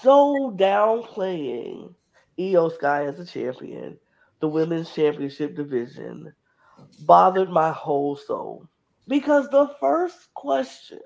[0.00, 1.94] so downplaying
[2.38, 3.98] Iyo Sky as a champion,
[4.38, 6.32] the women's championship division,
[7.00, 8.68] bothered my whole soul
[9.06, 11.00] Because the first question,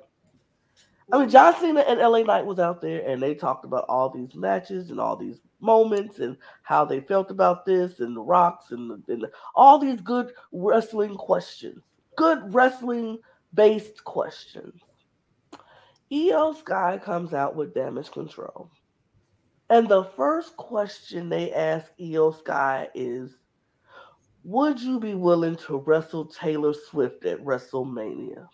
[1.12, 4.10] I mean, John Cena and LA Knight was out there and they talked about all
[4.10, 8.70] these matches and all these moments and how they felt about this and the rocks
[8.70, 11.82] and, the, and the, all these good wrestling questions,
[12.16, 13.18] good wrestling
[13.54, 14.80] based questions.
[16.12, 18.70] Iyo Sky comes out with damage control.
[19.70, 23.36] And the first question they ask Iyo Sky is
[24.48, 28.48] Would you be willing to wrestle Taylor Swift at WrestleMania?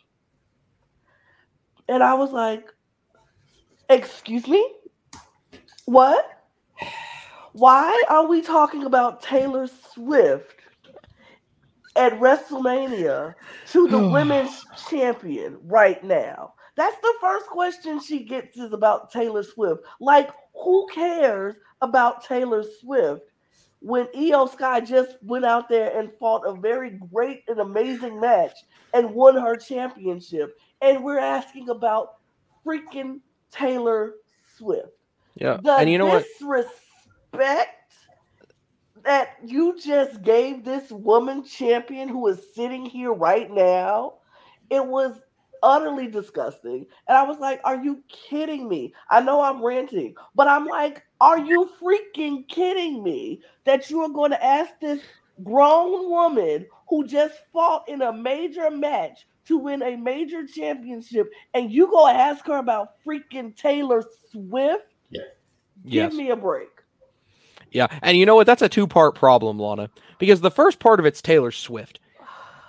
[1.88, 2.74] And I was like,
[3.88, 4.74] Excuse me?
[5.84, 6.26] What?
[7.52, 10.56] Why are we talking about Taylor Swift
[11.94, 13.36] at WrestleMania
[13.68, 16.54] to the women's champion right now?
[16.74, 19.84] That's the first question she gets is about Taylor Swift.
[20.00, 23.30] Like, who cares about Taylor Swift
[23.84, 28.56] when Iyo Sky just went out there and fought a very great and amazing match
[28.94, 30.56] and won her championship?
[30.80, 32.14] And we're asking about
[32.64, 33.20] freaking
[33.50, 34.14] Taylor
[34.56, 34.88] Swift.
[35.34, 35.58] Yeah.
[35.62, 36.24] The and you know what?
[36.38, 37.92] Disrespect
[39.04, 44.14] that you just gave this woman champion who is sitting here right now.
[44.70, 45.20] It was
[45.62, 46.86] utterly disgusting.
[47.06, 48.94] And I was like, Are you kidding me?
[49.10, 54.10] I know I'm ranting, but I'm like, Are you freaking kidding me that you are
[54.10, 55.00] going to ask this
[55.42, 61.72] grown woman who just fought in a major match to win a major championship and
[61.72, 64.84] you go ask her about freaking Taylor Swift?
[65.08, 65.22] Yeah.
[65.86, 66.12] Give Yes.
[66.12, 66.68] me a break.
[67.72, 68.46] Yeah, and you know what?
[68.46, 69.88] That's a two-part problem, Lana.
[70.18, 72.00] Because the first part of it's Taylor Swift.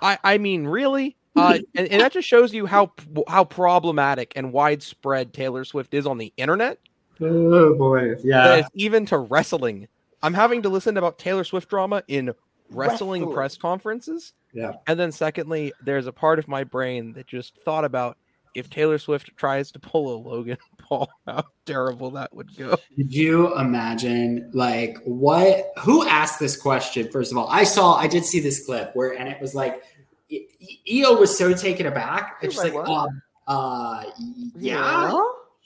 [0.00, 1.14] I I mean, really?
[1.36, 2.90] Uh, and, and that just shows you how
[3.28, 6.78] how problematic and widespread Taylor Swift is on the internet.
[7.20, 8.56] Oh boy, yeah.
[8.56, 9.88] it's even to wrestling.
[10.22, 12.32] I'm having to listen about Taylor Swift drama in
[12.70, 13.34] wrestling, Wrestling.
[13.34, 14.32] press conferences.
[14.52, 14.72] Yeah.
[14.86, 18.16] And then secondly, there's a part of my brain that just thought about
[18.54, 22.76] if Taylor Swift tries to pull a Logan Paul, how terrible that would go.
[22.96, 25.72] Could you imagine, like, what?
[25.80, 27.10] Who asked this question?
[27.10, 29.82] First of all, I saw, I did see this clip where, and it was like,
[30.30, 32.38] E- E- Iyo was so taken aback.
[32.40, 34.04] It's was like, like, um, uh,
[34.56, 35.12] yeah,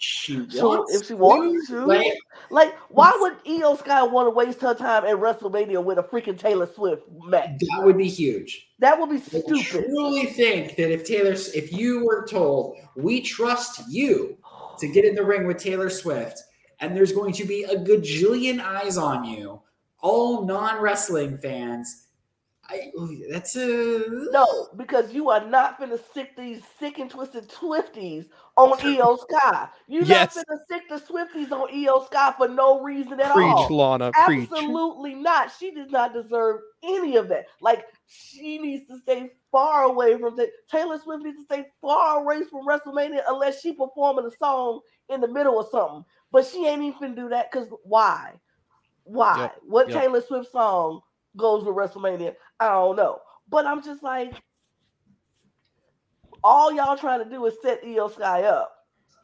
[0.03, 2.17] she So if she wants to, Like,
[2.49, 6.39] like, why would Iyo Sky want to waste her time at WrestleMania with a freaking
[6.39, 7.51] Taylor Swift match?
[7.61, 8.71] that would be huge.
[8.79, 9.53] That would be stupid.
[9.55, 14.39] I truly think that if Taylor, if you were told, we trust you
[14.79, 16.41] to get in the ring with Taylor Swift,
[16.81, 19.61] and there's going to be a gajillion eyes on you,
[20.01, 22.07] all non wrestling fans.
[22.71, 27.49] I, oh, that's a No, because you are not gonna sick these sick and twisted
[27.49, 29.69] Swifties on Iyo Sky.
[29.89, 30.37] You're Yes.
[30.37, 33.77] not finna sick the Swifties on Iyo Sky for no reason at Preach, all.
[33.77, 34.49] Lana, preach.
[34.53, 35.51] Absolutely not.
[35.59, 37.47] She does not deserve any of that.
[37.61, 42.21] Like she needs to stay far away from the Taylor Swift needs to stay far
[42.23, 46.05] away from WrestleMania unless she performing a song in the middle or something.
[46.31, 48.35] But she ain't even finna do that because why?
[49.05, 49.39] Why?
[49.41, 50.01] Yep, What yep.
[50.03, 51.01] Taylor Swift song
[51.37, 52.35] goes with WrestleMania?
[52.61, 53.21] I don't know.
[53.49, 54.35] But I'm just like,
[56.45, 58.73] all y'all trying to do is set Iyo Sky up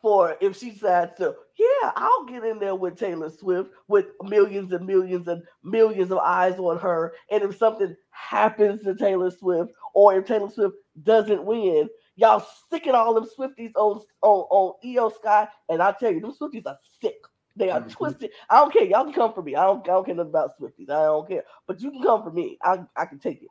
[0.03, 4.72] for if she decides to, yeah, I'll get in there with Taylor Swift with millions
[4.72, 7.14] and millions and millions of eyes on her.
[7.31, 12.94] And if something happens to Taylor Swift, or if Taylor Swift doesn't win, y'all sticking
[12.94, 15.49] all them Swifties on on, on Iyo Sky.
[15.68, 17.18] And I tell you, them Swifties are sick.
[17.57, 18.31] They are twisted.
[18.51, 18.85] I don't care.
[18.85, 19.57] Y'all can come for me.
[19.57, 20.90] I don't, I don't care nothing about Swifties.
[20.90, 21.42] I don't care.
[21.66, 22.59] But you can come for me.
[22.62, 23.49] I, I can take it.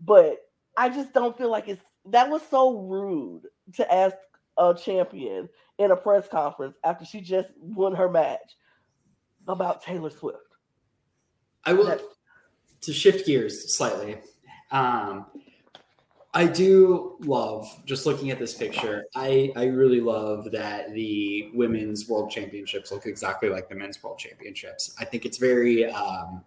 [0.00, 0.38] But
[0.76, 3.42] I just don't feel like it's that was so rude
[3.74, 4.16] to ask
[4.56, 8.56] a champion in a press conference after she just won her match
[9.48, 10.38] about Taylor Swift.
[11.64, 11.98] I will
[12.82, 14.18] to shift gears slightly.
[14.70, 15.26] Um,
[16.32, 19.04] I do love just looking at this picture.
[19.16, 24.18] I I really love that the women's world championships look exactly like the men's world
[24.18, 24.94] championships.
[24.98, 25.86] I think it's very.
[25.90, 26.44] Um,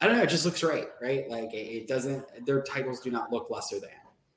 [0.00, 0.22] I don't know.
[0.24, 1.28] It just looks right, right?
[1.30, 2.24] Like it, it doesn't.
[2.44, 3.90] Their titles do not look lesser than.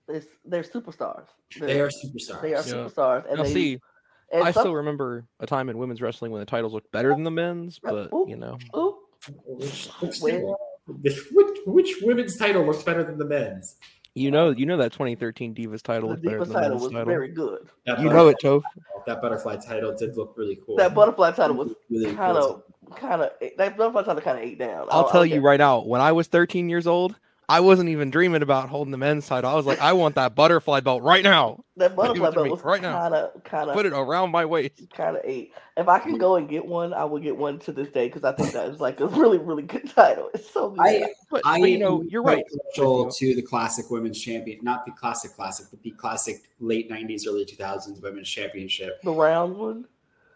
[0.07, 1.25] It's, they're superstars.
[1.57, 2.41] They're, They are superstars.
[2.43, 2.73] They are Yeah.
[2.73, 3.27] superstars.
[3.27, 3.79] And Now, they, see,
[4.31, 7.09] and I some- still remember a time in women's wrestling when the titles looked better
[7.09, 8.29] than the men's, but Oop.
[8.29, 8.99] you know, Ooh,
[9.47, 9.87] Which,
[10.21, 13.77] which, which, which women's title looks better than the men's?
[14.15, 16.69] You know, you know that 2013 Divas title the looked better Diva than the title
[16.71, 17.05] men's was title.
[17.05, 17.67] very good.
[17.85, 19.05] That You know it, butterfly- Toph.
[19.05, 20.77] That butterfly title did look really cool.
[20.77, 22.63] That butterfly title was really kind cool.
[22.89, 23.31] of, kind of.
[23.57, 24.69] That butterfly title kind of ate down.
[24.89, 27.15] I I'll don't- I tell don't you right now, when I was 13 years old,
[27.47, 29.49] I wasn't even dreaming about holding the men's title.
[29.49, 31.63] I was like, I want that butterfly belt right now.
[31.77, 34.81] That butterfly belt was right kind of, kind of put it around my waist.
[34.95, 35.53] Kind of eight.
[35.77, 38.23] If I can go and get one, I will get one to this day because
[38.23, 40.29] I think that is like a really, really good title.
[40.33, 40.81] It's so good.
[40.81, 42.43] I, but, I but, you know, you're right.
[42.75, 47.45] To the classic women's champion, not the classic classic, but the classic late '90s, early
[47.45, 49.01] 2000s women's championship.
[49.03, 49.85] The round one.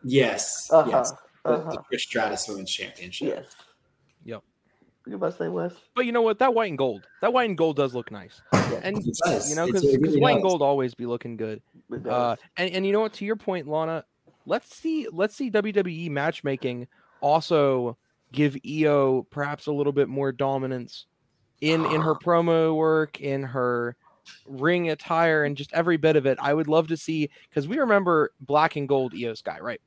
[0.03, 0.69] Yes.
[0.71, 0.89] Uh-huh.
[0.89, 1.13] Yes.
[1.45, 1.71] Uh-huh.
[1.71, 3.27] The, the Trish Stratus Women's Championship.
[3.29, 3.55] Yes.
[4.25, 4.43] Yep.
[5.05, 5.73] You must say Wes.
[5.95, 6.39] But you know what?
[6.39, 7.07] That white and gold.
[7.21, 8.41] That white and gold does look nice.
[8.69, 8.81] Yeah.
[8.83, 11.59] And you know, because really white and gold always be looking good.
[12.07, 13.13] Uh, and, and you know what?
[13.13, 14.05] To your point, Lana,
[14.45, 16.87] let's see let's see WWE matchmaking
[17.19, 17.97] also
[18.31, 21.07] give Iyo perhaps a little bit more dominance
[21.61, 23.95] in in her promo work, in her
[24.45, 26.37] ring attire, and just every bit of it.
[26.41, 29.81] I would love to see because we remember black and gold Iyo Sky, right?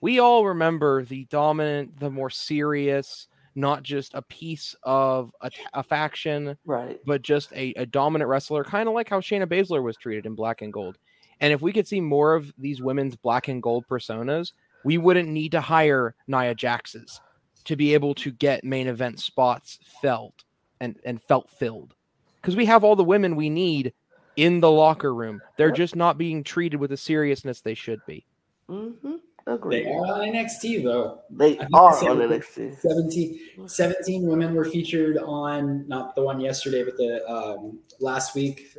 [0.00, 5.82] We all remember the dominant, the more serious, not just a piece of a, a
[5.82, 7.00] faction, right?
[7.04, 10.34] But just a, a dominant wrestler, kind of like how Shayna Baszler was treated in
[10.34, 10.98] Black and Gold.
[11.40, 14.52] And if we could see more of these women's Black and Gold personas,
[14.84, 17.20] we wouldn't need to hire Nia Jaxes
[17.64, 20.44] to be able to get main event spots felt
[20.80, 21.94] and and felt filled,
[22.40, 23.92] because we have all the women we need
[24.36, 25.40] in the locker room.
[25.56, 28.24] They're just not being treated with the seriousness they should be.
[28.68, 29.16] Mm-hmm.
[29.46, 29.86] Agreed.
[29.86, 31.20] They are on NXT though.
[31.30, 32.78] They are on NXT.
[32.80, 38.76] 17, 17 women were featured on not the one yesterday, but the um, last week.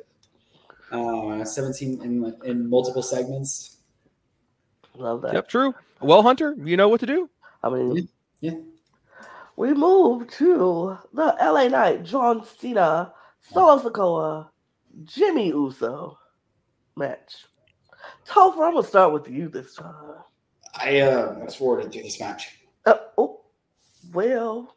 [0.92, 3.78] Uh, 17 in in multiple segments.
[4.96, 5.34] Love that.
[5.34, 5.74] Yep, true.
[6.02, 7.30] Well, Hunter, you know what to do.
[7.64, 8.08] I mean,
[8.42, 8.52] yeah.
[8.52, 8.58] yeah.
[9.56, 14.50] We move to the LA Knight, John Cena, Solo Sikoa,
[15.04, 16.18] Jimmy Uso
[16.96, 17.46] match.
[18.28, 19.94] Topher, I'm gonna start with you this time.
[20.74, 22.60] I uh, was forwarded to this match.
[22.86, 23.42] Uh, oh,
[24.14, 24.76] well.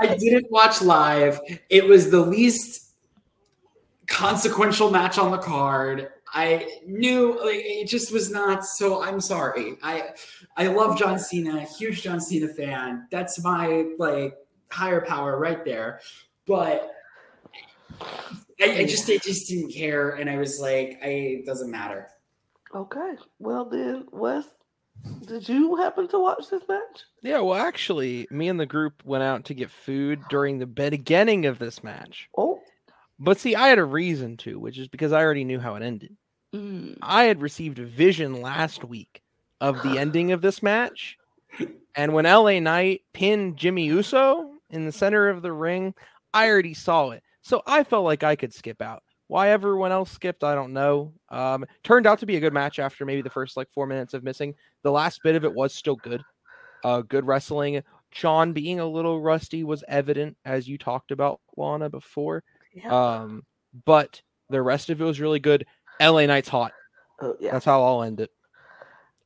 [0.00, 1.40] I didn't watch live.
[1.68, 2.92] It was the least
[4.06, 6.10] consequential match on the card.
[6.32, 8.64] I knew like, it just was not.
[8.64, 9.76] So I'm sorry.
[9.82, 10.10] I
[10.56, 13.06] I love John Cena, huge John Cena fan.
[13.10, 14.36] That's my like
[14.70, 16.00] higher power right there.
[16.46, 16.92] But
[18.60, 22.08] I, I just I just didn't care, and I was like, I it doesn't matter.
[22.74, 23.14] Okay.
[23.38, 24.44] Well then, Wes,
[25.26, 27.04] did you happen to watch this match?
[27.22, 31.46] Yeah, well actually, me and the group went out to get food during the beginning
[31.46, 32.28] of this match.
[32.36, 32.60] Oh.
[33.18, 35.82] But see, I had a reason to, which is because I already knew how it
[35.82, 36.16] ended.
[36.54, 36.98] Mm.
[37.02, 39.22] I had received a vision last week
[39.60, 41.16] of the ending of this match.
[41.94, 45.94] And when LA Knight pinned Jimmy Uso in the center of the ring,
[46.32, 47.22] I already saw it.
[47.42, 49.02] So I felt like I could skip out.
[49.30, 51.12] Why everyone else skipped, I don't know.
[51.28, 54.12] Um, turned out to be a good match after maybe the first like four minutes
[54.12, 54.56] of missing.
[54.82, 56.24] The last bit of it was still good.
[56.82, 57.80] Uh, good wrestling.
[58.10, 62.42] John being a little rusty was evident, as you talked about, Lana, before.
[62.74, 62.90] Yeah.
[62.90, 63.44] Um,
[63.84, 65.64] but the rest of it was really good.
[66.02, 66.72] LA Knight's hot.
[67.22, 67.52] Uh, yeah.
[67.52, 68.32] That's how I'll end it.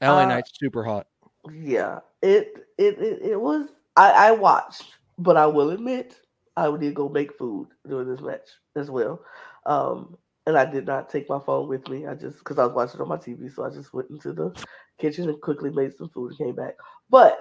[0.02, 1.06] LA uh, Knight's super hot.
[1.50, 2.00] Yeah.
[2.20, 4.84] It it it, it was I, I watched,
[5.16, 6.20] but I will admit
[6.58, 9.22] I did go make food during this match as well.
[9.66, 12.06] Um, and I did not take my phone with me.
[12.06, 14.54] I just because I was watching on my TV, so I just went into the
[14.98, 16.74] kitchen and quickly made some food and came back.
[17.08, 17.38] But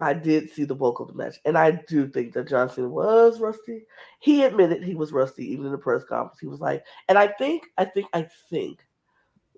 [0.00, 2.88] I did see the bulk of the match, and I do think that John Cena
[2.88, 3.84] was rusty.
[4.20, 6.40] He admitted he was rusty even in the press conference.
[6.40, 8.80] He was like, and I think, I think, I think,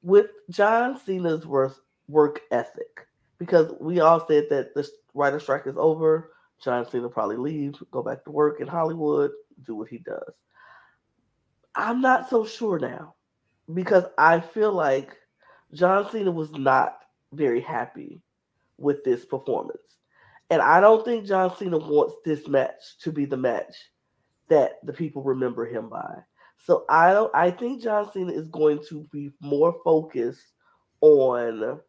[0.02, 1.76] with John Cena's work
[2.08, 3.06] work ethic,
[3.38, 6.32] because we all said that the writer strike is over.
[6.62, 9.30] John Cena probably leave, go back to work in Hollywood,
[9.64, 10.34] do what he does.
[11.76, 13.14] I'm not so sure now
[13.72, 15.14] because I feel like
[15.74, 16.98] John Cena was not
[17.32, 18.22] very happy
[18.78, 19.98] with this performance.
[20.48, 23.74] And I don't think John Cena wants this match to be the match
[24.48, 26.14] that the people remember him by.
[26.56, 30.52] So I don't I think John Cena is going to be more focused
[31.00, 31.80] on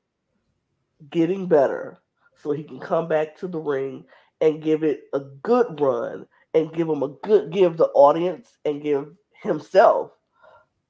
[1.10, 2.00] getting better
[2.36, 4.06] so he can come back to the ring
[4.42, 8.82] and give it a good run and give him a good give the audience and
[8.82, 9.08] give
[9.42, 10.12] himself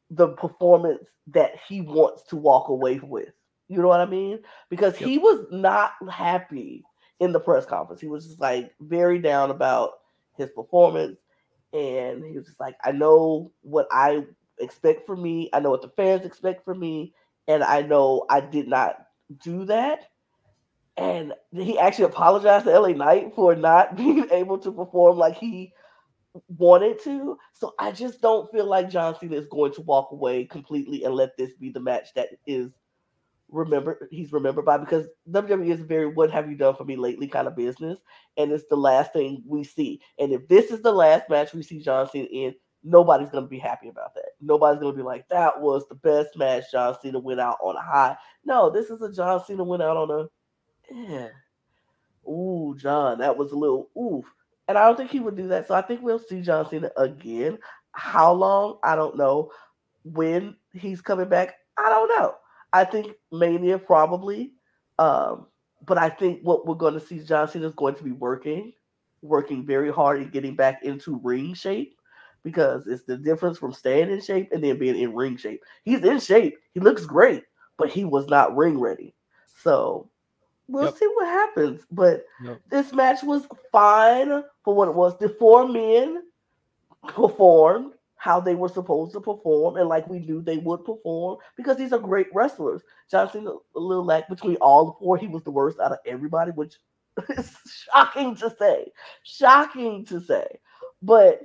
[0.10, 3.30] the performance that he wants to walk away with.
[3.68, 4.40] You know what I mean?
[4.70, 5.10] Because yep.
[5.10, 6.84] he was not happy
[7.20, 8.00] in the press conference.
[8.00, 9.92] He was just like very down about
[10.38, 11.18] his performance.
[11.74, 14.26] And he was just like, I know what I
[14.60, 15.50] expect from me.
[15.52, 17.14] I know what the fans expect from me.
[17.48, 19.06] And I know I did not
[19.44, 20.10] do that.
[20.96, 25.74] And he actually apologized to LA Knight for not being able to perform like he
[26.48, 27.38] wanted to.
[27.54, 31.14] So I just don't feel like John Cena is going to walk away completely and
[31.14, 32.74] let this be the match that is
[33.50, 37.28] remember he's remembered by because WWE is very what have you done for me lately
[37.28, 38.00] kind of business,
[38.38, 40.02] and it's the last thing we see.
[40.20, 43.60] And if this is the last match we see John Cena in, nobody's gonna be
[43.60, 44.32] happy about that.
[44.42, 46.66] Nobody's gonna be like, that was the best match.
[46.72, 48.18] John Cena went out on a high.
[48.46, 50.28] No, this is a John Cena went out on a
[50.94, 51.30] yeah.
[52.28, 54.26] Ooh, John, that was a little oof.
[54.68, 55.68] And I don't think he would do that.
[55.68, 57.58] So I think we'll see John Cena again.
[57.94, 58.80] How long?
[58.84, 59.52] I don't know.
[60.04, 62.36] When he's coming back, I don't know.
[62.74, 64.54] I think Mania probably.
[65.00, 65.48] Um,
[65.86, 68.74] but I think what we're going to see John Cena is going to be working,
[69.22, 71.96] working very hard and getting back into ring shape
[72.44, 75.62] because it's the difference from staying in shape and then being in ring shape.
[75.84, 76.58] He's in shape.
[76.74, 77.44] He looks great,
[77.78, 79.14] but he was not ring ready.
[79.62, 80.10] So
[80.68, 80.98] we'll yep.
[80.98, 81.82] see what happens.
[81.92, 82.62] But yep.
[82.70, 85.18] this match was fine for what it was.
[85.18, 86.24] The four men
[87.08, 91.78] performed how they were supposed to perform and like we knew they would perform because
[91.78, 92.82] these are great wrestlers.
[93.10, 95.18] Johnson a little lack between all the four.
[95.18, 96.76] He was the worst out of everybody, which
[97.30, 97.56] is
[97.92, 98.92] shocking to say.
[99.24, 100.48] Shocking to say.
[101.02, 101.42] But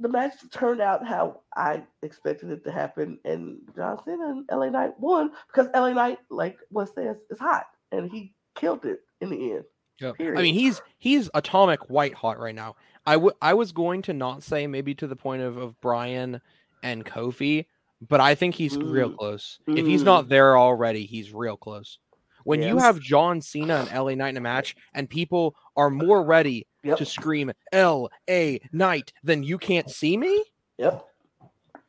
[0.00, 4.70] the match turned out how I expected it to happen, and John Cena and LA
[4.70, 9.30] Knight won because LA Knight, like what says, is hot, and he killed it in
[9.30, 9.64] the end.
[10.00, 10.12] Yeah.
[10.20, 12.76] I mean, he's he's atomic white hot right now.
[13.06, 16.40] I, w- I was going to not say maybe to the point of, of Brian
[16.82, 17.66] and Kofi,
[18.06, 18.92] but I think he's mm.
[18.92, 19.58] real close.
[19.68, 19.78] Mm.
[19.78, 20.28] If he's not mm.
[20.28, 21.98] there already, he's real close.
[22.44, 22.68] When yes.
[22.68, 26.66] you have John Cena and LA Knight in a match, and people are more ready
[26.82, 26.98] yep.
[26.98, 30.44] to scream L A Knight than you can't see me.
[30.78, 31.04] Yep.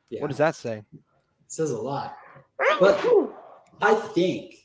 [0.09, 0.21] Yeah.
[0.21, 0.83] What does that say?
[0.93, 1.01] It
[1.47, 2.17] says a lot.
[2.79, 2.99] But
[3.81, 4.55] I think,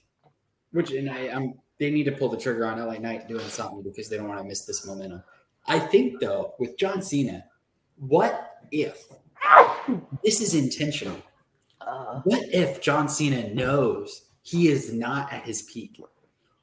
[0.72, 3.82] which and I, I'm they need to pull the trigger on LA Knight doing something
[3.82, 5.22] because they don't want to miss this momentum.
[5.66, 7.44] I think though, with John Cena,
[7.96, 9.06] what if
[10.24, 11.20] this is intentional?
[11.80, 16.00] Uh, what if John Cena knows he is not at his peak?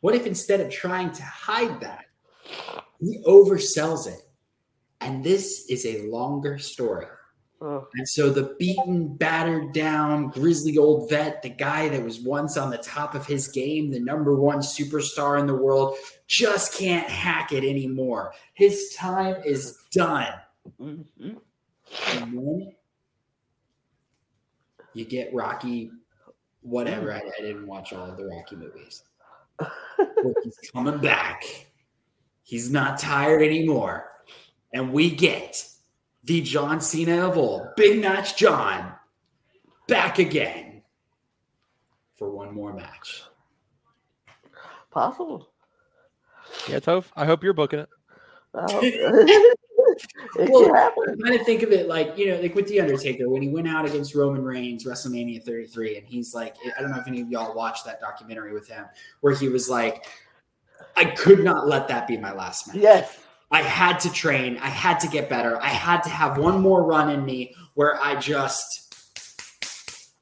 [0.01, 2.05] What if instead of trying to hide that,
[2.99, 4.21] he oversells it?
[4.99, 7.07] And this is a longer story.
[7.61, 7.87] Oh.
[7.93, 12.71] And so the beaten, battered down, grizzly old vet, the guy that was once on
[12.71, 15.95] the top of his game, the number one superstar in the world,
[16.25, 18.33] just can't hack it anymore.
[18.55, 20.33] His time is done.
[20.81, 21.33] Mm-hmm.
[22.07, 22.73] And then
[24.93, 25.91] you get Rocky,
[26.61, 27.13] whatever.
[27.13, 29.03] I, I didn't watch all of the Rocky movies.
[30.43, 31.43] he's coming back.
[32.41, 34.09] He's not tired anymore.
[34.73, 35.63] And we get
[36.23, 38.93] the John Cena of old, Big Match John,
[39.87, 40.83] back again
[42.15, 43.23] for one more match.
[44.91, 45.49] Possible.
[46.67, 47.05] Yeah, Toph.
[47.15, 47.89] I hope you're booking it.
[48.53, 48.81] well,
[50.75, 50.91] I
[51.23, 53.67] kind of think of it like you know, like with the Undertaker when he went
[53.67, 57.29] out against Roman Reigns WrestleMania 33, and he's like, I don't know if any of
[57.29, 58.85] y'all watched that documentary with him,
[59.21, 60.05] where he was like,
[60.97, 62.77] I could not let that be my last match.
[62.77, 63.17] Yes,
[63.51, 64.57] I had to train.
[64.59, 65.61] I had to get better.
[65.61, 68.95] I had to have one more run in me where I just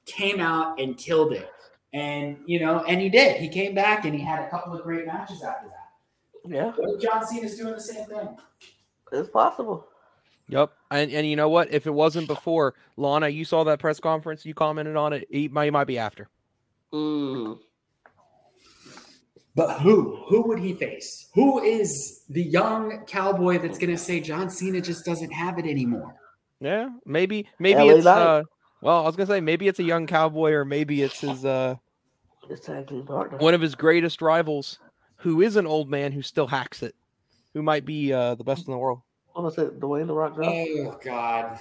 [0.06, 1.50] came out and killed it.
[1.94, 3.38] And, you know, and he did.
[3.38, 6.52] He came back and he had a couple of great matches after that.
[6.52, 6.72] Yeah.
[6.76, 8.38] What John Cena's doing the same thing.
[9.12, 9.88] It's possible.
[10.48, 10.72] Yep.
[10.90, 11.72] And and you know what?
[11.72, 15.48] If it wasn't before, Lana, you saw that press conference, you commented on it, he
[15.48, 16.28] might, he might be after.
[16.92, 17.60] Mm.
[19.60, 20.16] But who?
[20.30, 21.28] Who would he face?
[21.34, 25.66] Who is the young cowboy that's going to say John Cena just doesn't have it
[25.66, 26.16] anymore?
[26.62, 28.44] Yeah, maybe maybe LA it's uh,
[28.82, 31.44] well, I was going to say maybe it's a young cowboy or maybe it's his
[31.44, 31.76] uh
[33.40, 34.80] one of his greatest rivals
[35.18, 36.96] who is an old man who still hacks it,
[37.54, 39.02] who might be uh, the best in the world.
[39.36, 40.88] I'm gonna say Dwayne the Rock Johnson.
[40.88, 41.60] Oh God.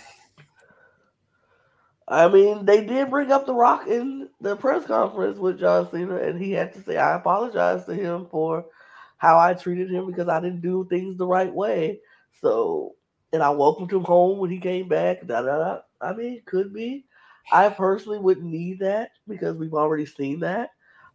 [2.10, 6.16] I mean, they did bring up The Rock in the press conference with John Cena,
[6.16, 8.64] and he had to say, I apologize to him for
[9.18, 12.00] how I treated him because I didn't do things the right way.
[12.40, 12.94] So,
[13.32, 15.26] and I welcomed him home when he came back.
[15.26, 15.80] Da, da, da.
[16.00, 17.04] I mean, could be.
[17.52, 20.70] I personally wouldn't need that because we've already seen that.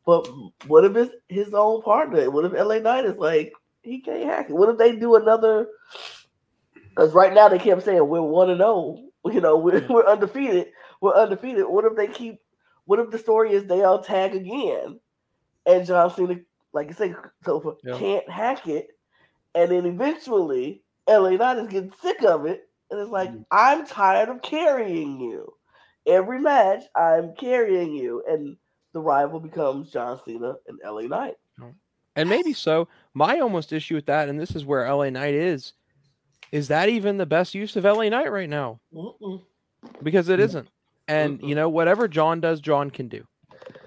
[0.05, 0.27] But
[0.67, 2.29] what if it's his own partner?
[2.29, 4.53] What if LA Knight is like, he can't hack it?
[4.55, 5.67] What if they do another?
[6.89, 8.99] Because right now they kept saying we're 1 to 0.
[9.25, 10.72] You know, we're, we're undefeated
[11.03, 11.65] we're undefeated.
[11.65, 12.39] What if they keep?
[12.85, 14.99] What if the story is they all tag again,
[15.65, 16.37] and John Cena,
[16.71, 17.97] like you say, Sofa yeah.
[17.97, 18.87] can't hack it,
[19.53, 23.41] and then eventually LA Knight is getting sick of it, and it's like mm-hmm.
[23.51, 25.53] I'm tired of carrying you.
[26.07, 28.55] Every match, I'm carrying you, and
[28.93, 31.35] the rival becomes John Cena and LA Knight.
[32.15, 32.87] And maybe so.
[33.13, 35.73] My almost issue with that, and this is where LA Knight is,
[36.51, 38.79] is that even the best use of LA Knight right now?
[38.93, 39.41] Mm-mm.
[40.01, 40.69] Because it isn't.
[41.07, 41.47] And mm-hmm.
[41.47, 43.23] you know, whatever John does, John can do.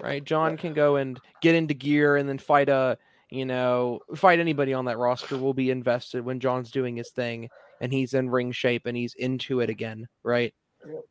[0.01, 0.23] right?
[0.23, 2.97] John can go and get into gear and then fight a,
[3.29, 5.37] you know, fight anybody on that roster.
[5.37, 7.49] Will be invested when John's doing his thing
[7.81, 10.53] and he's in ring shape and he's into it again, right?
[10.85, 11.03] Yep.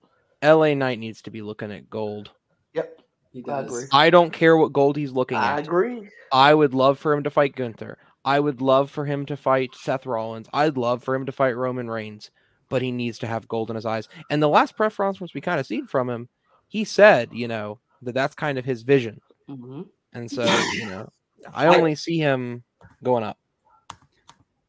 [0.59, 2.31] LA Knight needs to be looking at gold.
[2.75, 3.01] Yep.
[3.49, 3.85] I agree.
[3.93, 5.57] I don't care what gold he's looking I at.
[5.57, 6.09] I agree.
[6.33, 7.99] I would love for him to fight Gunther.
[8.25, 10.49] I would love for him to fight Seth Rollins.
[10.53, 12.31] I'd love for him to fight Roman Reigns,
[12.69, 14.09] but he needs to have gold in his eyes.
[14.31, 16.29] And the last press conference we kind of seen from him,
[16.69, 19.21] he said, you know, that that's kind of his vision.
[19.49, 19.83] Mm-hmm.
[20.13, 21.11] And so, you know,
[21.55, 22.65] I only I, see him
[23.03, 23.39] going up.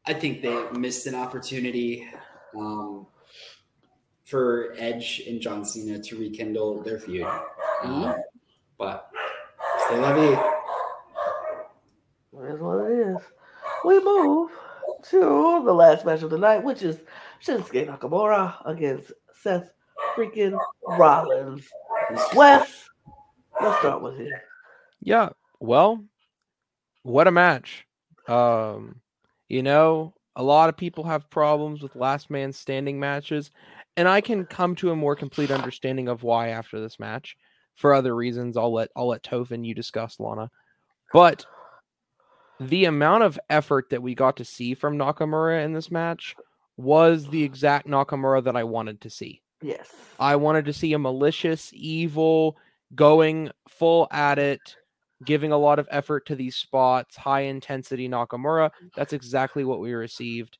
[0.06, 2.06] I think they missed an opportunity
[2.56, 3.06] um,
[4.24, 7.24] for Edge and John Cena to rekindle their feud.
[7.24, 8.04] Mm-hmm.
[8.04, 8.16] Um,
[8.78, 9.10] but
[9.86, 10.32] stay love you.
[12.40, 13.16] It is what it is.
[13.84, 14.50] We move
[15.10, 17.00] to the last match of the night, which is
[17.44, 19.70] Shinsuke Nakamura against Seth
[20.16, 21.68] freaking Rollins.
[22.34, 22.88] Wes,
[23.60, 24.32] let's start with him.
[25.00, 25.30] Yeah,
[25.60, 26.04] well,
[27.02, 27.86] what a match.
[28.26, 29.00] Um,
[29.48, 33.50] you know, a lot of people have problems with last man standing matches,
[33.96, 37.36] and I can come to a more complete understanding of why after this match
[37.76, 38.56] for other reasons.
[38.56, 40.50] I'll let I'll let Tophin you discuss Lana.
[41.12, 41.46] But
[42.60, 46.34] the amount of effort that we got to see from Nakamura in this match
[46.78, 49.42] was the exact Nakamura that I wanted to see.
[49.60, 49.90] Yes.
[50.18, 52.56] I wanted to see a malicious, evil,
[52.94, 54.76] going full at it,
[55.24, 58.70] giving a lot of effort to these spots, high intensity Nakamura.
[58.96, 60.58] That's exactly what we received.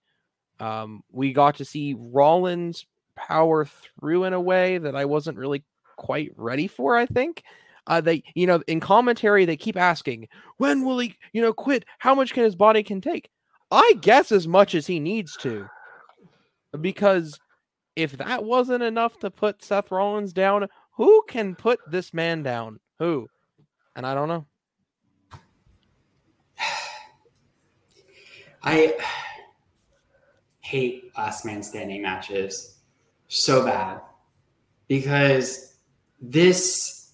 [0.61, 5.63] Um, we got to see Rollins power through in a way that I wasn't really
[5.97, 6.97] quite ready for.
[6.97, 7.45] I think
[7.87, 11.85] uh, they, you know, in commentary they keep asking, when will he, you know, quit?
[11.99, 13.31] How much can his body can take?
[13.71, 15.69] I guess as much as he needs to,
[16.81, 17.39] because
[17.97, 22.81] if that wasn't enough to put Seth Rollins down, who can put this man down?
[22.99, 23.29] Who?
[23.97, 24.47] And I don't know.
[28.63, 28.95] I
[30.61, 32.77] hate last man standing matches
[33.29, 34.01] so bad
[34.87, 35.77] because
[36.21, 37.13] this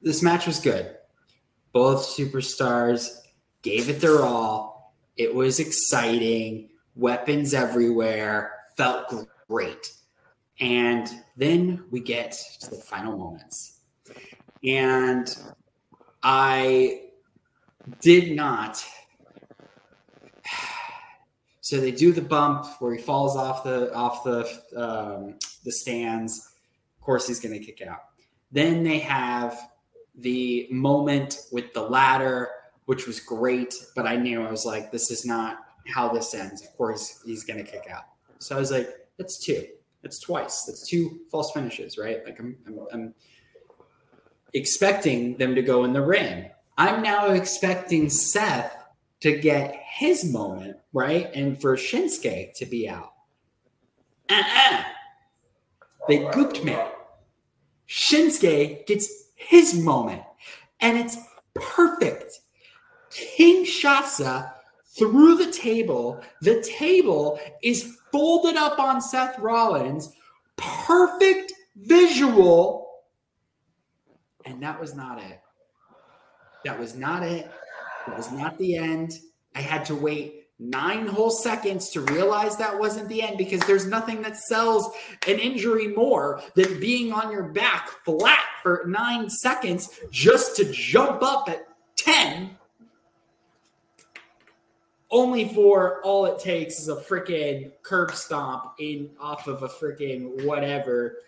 [0.00, 0.96] this match was good.
[1.72, 3.08] Both superstars
[3.62, 4.94] gave it their all.
[5.16, 9.14] It was exciting, weapons everywhere, felt
[9.48, 9.92] great.
[10.60, 13.80] And then we get to the final moments.
[14.64, 15.36] And
[16.22, 17.02] I
[18.00, 18.84] did not.
[21.64, 24.44] So they do the bump where he falls off the off the
[24.76, 26.50] um, the stands.
[26.98, 28.00] Of course, he's going to kick out.
[28.50, 29.70] Then they have
[30.16, 32.48] the moment with the ladder,
[32.86, 35.58] which was great, but I knew I was like, this is not
[35.94, 36.62] how this ends.
[36.62, 38.04] Of course, he's going to kick out.
[38.42, 38.88] So I was like,
[39.18, 39.66] that's two.
[40.02, 40.64] That's twice.
[40.64, 42.24] That's two false finishes, right?
[42.24, 43.14] Like I'm, I'm, I'm
[44.52, 46.50] expecting them to go in the ring.
[46.76, 48.74] I'm now expecting Seth
[49.20, 51.30] to get his moment, right?
[51.34, 53.12] And for Shinsuke to be out.
[54.28, 54.82] Uh-uh.
[56.08, 56.76] They gooped me.
[57.88, 60.22] Shinsuke gets his moment,
[60.80, 61.16] and it's
[61.54, 62.40] perfect.
[63.10, 64.52] Kinshasa
[64.98, 66.22] through the table.
[66.40, 70.12] The table is folded up on Seth Rollins.
[70.56, 72.88] Perfect visual.
[74.44, 75.40] And that was not it.
[76.64, 77.50] That was not it.
[78.06, 79.12] It was not the end.
[79.54, 83.86] I had to wait nine whole seconds to realize that wasn't the end because there's
[83.86, 84.88] nothing that sells
[85.26, 91.22] an injury more than being on your back flat for nine seconds just to jump
[91.22, 91.66] up at
[91.96, 92.56] 10
[95.12, 100.44] only for all it takes is a freaking curb stomp in off of a freaking
[100.44, 101.18] whatever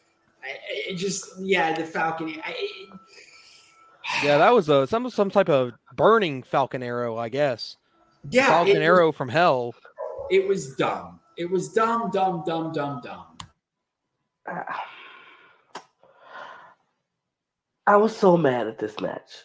[0.68, 2.54] it just yeah the falcon I,
[4.22, 7.76] yeah that was a some some type of burning falcon arrow i guess
[8.30, 9.74] yeah, Falcon Arrow from hell.
[10.30, 11.20] It was dumb.
[11.36, 13.26] It was dumb, dumb, dumb, dumb, dumb.
[14.50, 14.62] Uh,
[17.86, 19.44] I was so mad at this match.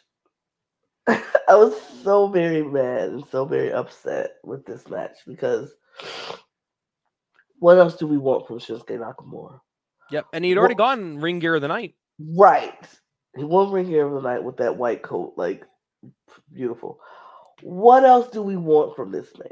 [1.09, 5.73] I was so very mad and so very upset with this match because
[7.59, 9.59] what else do we want from Shinsuke Nakamura?
[10.11, 11.95] Yep, and he'd already what, gotten ring gear of the night.
[12.19, 12.87] Right,
[13.35, 15.63] he won ring gear of the night with that white coat, like
[16.53, 16.99] beautiful.
[17.61, 19.49] What else do we want from this man?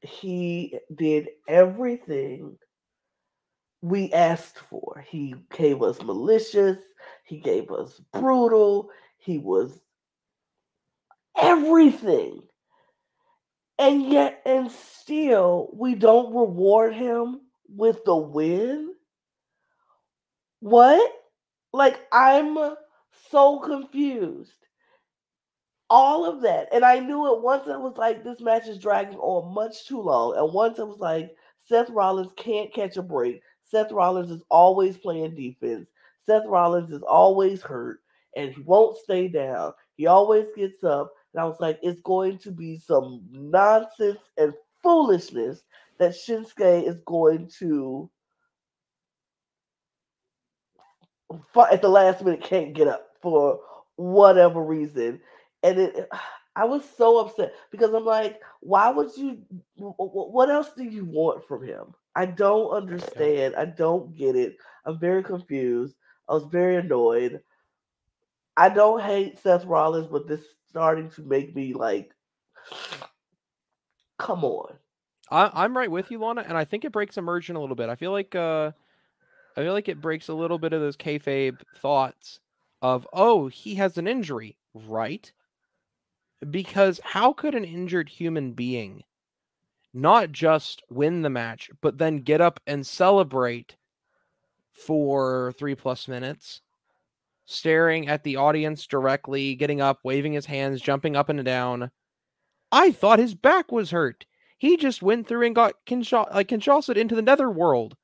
[0.00, 2.56] He did everything
[3.82, 5.04] we asked for.
[5.06, 6.78] He gave us malicious,
[7.24, 9.80] he gave us brutal, he was
[11.40, 12.42] everything.
[13.78, 18.94] And yet, and still, we don't reward him with the win.
[20.60, 21.12] What?
[21.72, 22.76] Like, I'm
[23.30, 24.54] so confused.
[25.90, 26.68] all of that.
[26.72, 30.00] And I knew it once I was like, this match is dragging on much too
[30.00, 30.36] long.
[30.36, 33.40] And once I was like, Seth Rollins can't catch a break.
[33.62, 35.88] Seth Rollins is always playing defense.
[36.26, 38.00] Seth Rollins is always hurt
[38.36, 39.72] and he won't stay down.
[39.96, 41.12] He always gets up.
[41.34, 45.64] And I was like, it's going to be some nonsense and foolishness
[45.98, 48.08] that Shinsuke is going to
[51.70, 53.58] at the last minute can't get up for
[53.96, 55.20] whatever reason.
[55.62, 56.08] And it
[56.56, 59.38] I was so upset because I'm like, why would you
[59.74, 61.94] what else do you want from him?
[62.14, 63.56] I don't understand.
[63.56, 64.56] I don't get it.
[64.86, 65.96] I'm very confused.
[66.28, 67.40] I was very annoyed.
[68.56, 70.44] I don't hate Seth Rollins, but this
[70.74, 72.10] starting to make me like,
[74.18, 74.74] come on.
[75.30, 77.88] I, am right with you, Lana, and I think it breaks immersion a little bit.
[77.88, 78.72] I feel like uh,
[79.56, 82.40] I feel like it breaks a little bit of those kayfabe thoughts
[82.82, 85.30] of, oh, he has an injury, right?
[86.50, 89.04] Because how could an injured human being
[89.92, 93.76] not just win the match, but then get up and celebrate
[94.72, 96.62] for three plus minutes,
[97.44, 101.90] staring at the audience directly, getting up, waving his hands, jumping up and down?
[102.72, 104.26] I thought his back was hurt.
[104.58, 107.96] He just went through and got Kinshasa, like Kinshasa into the netherworld.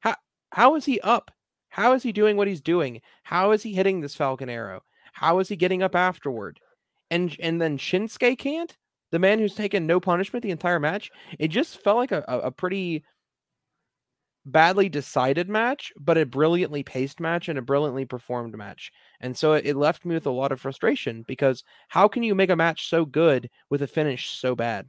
[0.00, 0.16] How
[0.50, 1.30] how is he up?
[1.70, 3.00] How is he doing what he's doing?
[3.22, 4.82] How is he hitting this Falcon Arrow?
[5.14, 6.60] How is he getting up afterward?
[7.10, 8.76] And and then Shinsuke can't.
[9.10, 11.10] The man who's taken no punishment the entire match.
[11.38, 13.04] It just felt like a, a pretty
[14.44, 18.92] badly decided match, but a brilliantly paced match and a brilliantly performed match.
[19.20, 22.50] And so it left me with a lot of frustration because how can you make
[22.50, 24.88] a match so good with a finish so bad?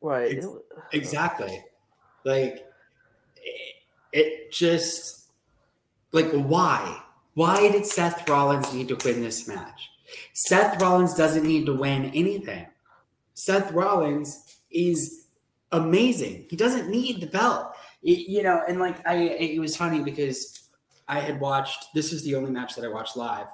[0.00, 0.44] Right.
[0.92, 1.64] Exactly.
[2.24, 2.66] Like
[4.12, 5.30] it, just
[6.12, 7.02] like why?
[7.34, 9.90] Why did Seth Rollins need to win this match?
[10.34, 12.66] Seth Rollins doesn't need to win anything.
[13.32, 15.23] Seth Rollins is
[15.74, 16.46] amazing.
[16.48, 17.72] He doesn't need the belt.
[18.02, 20.68] It, you know, and like I it was funny because
[21.08, 23.46] I had watched this is the only match that I watched live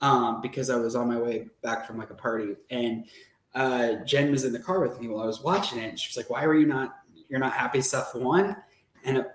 [0.00, 3.06] um, because I was on my way back from like a party and
[3.54, 6.08] uh, Jen was in the car with me while I was watching it, and she
[6.08, 6.96] was like, "Why were you not?
[7.28, 8.56] You're not happy Seth won?"
[9.04, 9.26] And it,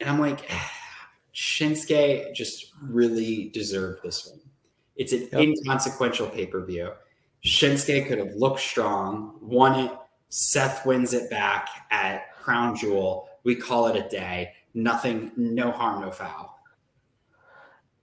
[0.00, 0.50] and I'm like,
[1.34, 4.40] Shinsuke just really deserved this one.
[4.96, 5.40] It's an yep.
[5.40, 6.92] inconsequential pay per view.
[7.44, 9.92] Shinsuke could have looked strong, won it.
[10.34, 13.28] Seth wins it back at Crown Jewel.
[13.44, 14.54] We call it a day.
[14.72, 16.58] Nothing, no harm, no foul.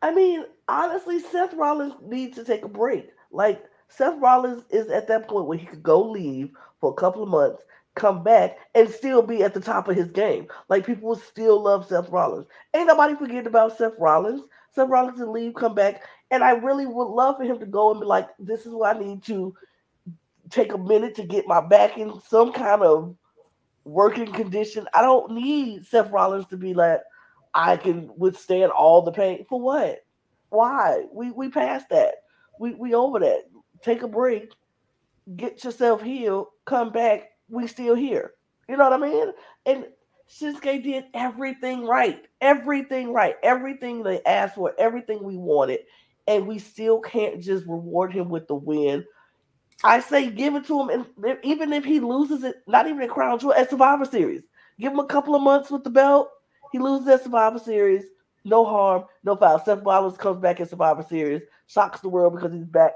[0.04, 3.10] I mean, honestly, Seth Rollins needs to take a break.
[3.32, 7.24] Like Seth Rollins is at that point where he could go leave for a couple
[7.24, 7.64] of months,
[7.96, 10.46] come back, and still be at the top of his game.
[10.70, 12.46] Like people will still love Seth Rollins.
[12.76, 14.44] Ain't nobody forgetting about Seth Rollins.
[14.70, 17.90] Seth Rollins to leave, come back, and I really would love for him to go
[17.90, 19.56] and be like, "This is what I need to
[20.50, 23.16] take a minute to get my back in some kind of
[23.86, 27.02] working condition." I don't need Seth Rollins to be like,
[27.54, 30.00] "I can withstand all the pain." For what?
[30.50, 31.06] Why?
[31.14, 32.16] We we passed that.
[32.60, 33.44] We we over that
[33.82, 34.52] take a break,
[35.36, 38.34] get yourself healed, come back, we still here.
[38.68, 39.32] You know what I mean?
[39.66, 39.86] And
[40.30, 42.22] Shinsuke did everything right.
[42.42, 43.36] Everything right.
[43.42, 45.80] Everything they asked for, everything we wanted.
[46.28, 49.04] And we still can't just reward him with the win.
[49.84, 53.10] I say give it to him, and even if he loses it, not even in
[53.10, 54.44] Crown Jewel, at Survivor Series,
[54.80, 56.30] give him a couple of months with the belt.
[56.72, 58.04] He loses at Survivor Series,
[58.44, 59.64] no harm, no foul.
[59.64, 62.94] Seth Rollins comes back at Survivor Series, shocks the world because he's back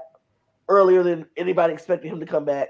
[0.68, 2.68] earlier than anybody expected him to come back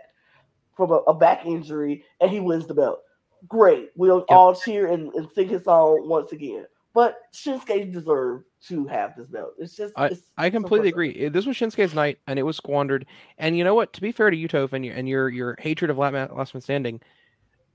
[0.76, 3.00] from a, a back injury, and he wins the belt.
[3.48, 3.90] Great.
[3.96, 4.26] We'll yep.
[4.30, 6.66] all cheer and, and sing his song once again.
[6.94, 9.54] But Shinsuke deserved to have this belt.
[9.58, 9.92] It's just.
[9.96, 11.28] I, it's I completely so agree.
[11.28, 13.06] This was Shinsuke's night, and it was squandered.
[13.38, 13.92] And you know what?
[13.94, 16.60] To be fair to you, Toph, and your and your your hatred of Last Man
[16.60, 17.00] Standing,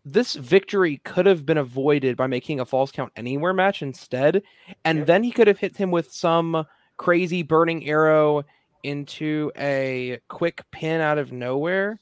[0.06, 4.42] this victory could have been avoided by making a false count anywhere match instead,
[4.86, 6.66] and then he could have hit him with some
[6.98, 8.44] crazy burning arrow
[8.84, 12.00] into a quick pin out of nowhere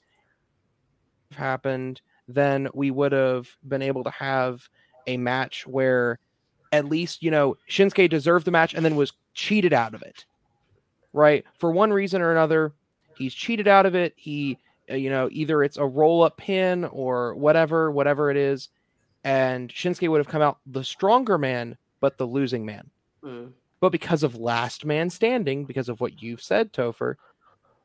[1.36, 4.68] happened, then we would have been able to have
[5.07, 6.20] a match where
[6.72, 10.26] at least, you know, Shinsuke deserved the match and then was cheated out of it.
[11.13, 11.45] Right?
[11.57, 12.74] For one reason or another,
[13.18, 14.13] he's cheated out of it.
[14.15, 14.57] He,
[14.89, 18.70] uh, you know, either it's a roll up pin or whatever, whatever it is.
[19.24, 22.89] And Shinsuke would have come out the stronger man, but the losing man.
[23.24, 23.51] Mm.
[23.80, 27.15] But because of last man standing, because of what you've said, Topher,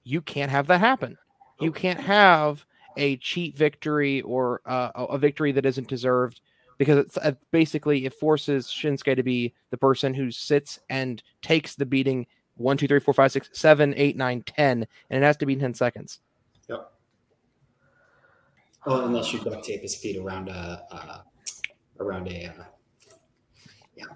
[0.05, 1.19] you can't have that happen.
[1.61, 2.65] You can't have
[2.97, 6.41] a cheat victory or uh, a victory that isn't deserved
[6.83, 11.77] because it's uh, basically it forces Shinsuke to be the person who sits and takes
[11.77, 12.27] the beating
[12.57, 15.55] one, two, three, four, five, six, seven, eight, nine, ten, and it has to be
[15.55, 16.19] ten seconds.
[16.69, 16.93] Yep.
[18.87, 21.19] Oh, unless you duct tape his feet around a uh,
[22.01, 22.65] around a uh,
[23.95, 24.07] yeah,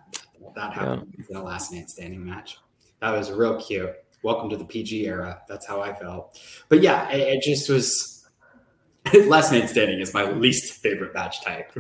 [0.57, 1.25] that happened yeah.
[1.29, 2.59] in the last man standing match.
[3.01, 3.95] That was real cute.
[4.25, 5.41] Welcome to the PG era.
[5.49, 6.41] That's how I felt.
[6.69, 8.16] But yeah, it, it just was.
[9.27, 11.73] Last man standing is my least favorite match type.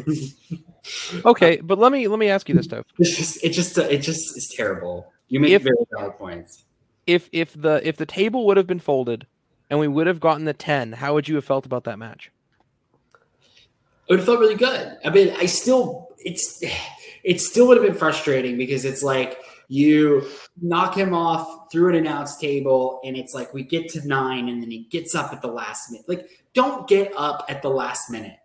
[1.24, 2.84] okay, but let me let me ask you this, stuff.
[2.98, 5.12] It's just it just it just is terrible.
[5.28, 6.64] You make if, very valid points.
[7.06, 9.26] If if the if the table would have been folded
[9.70, 12.30] and we would have gotten the 10, how would you have felt about that match?
[14.08, 14.96] It would have felt really good.
[15.04, 16.62] I mean, I still it's
[17.24, 20.24] it still would have been frustrating because it's like you
[20.60, 24.62] knock him off through an announce table and it's like we get to nine and
[24.62, 26.08] then he gets up at the last minute.
[26.08, 28.38] Like, don't get up at the last minute.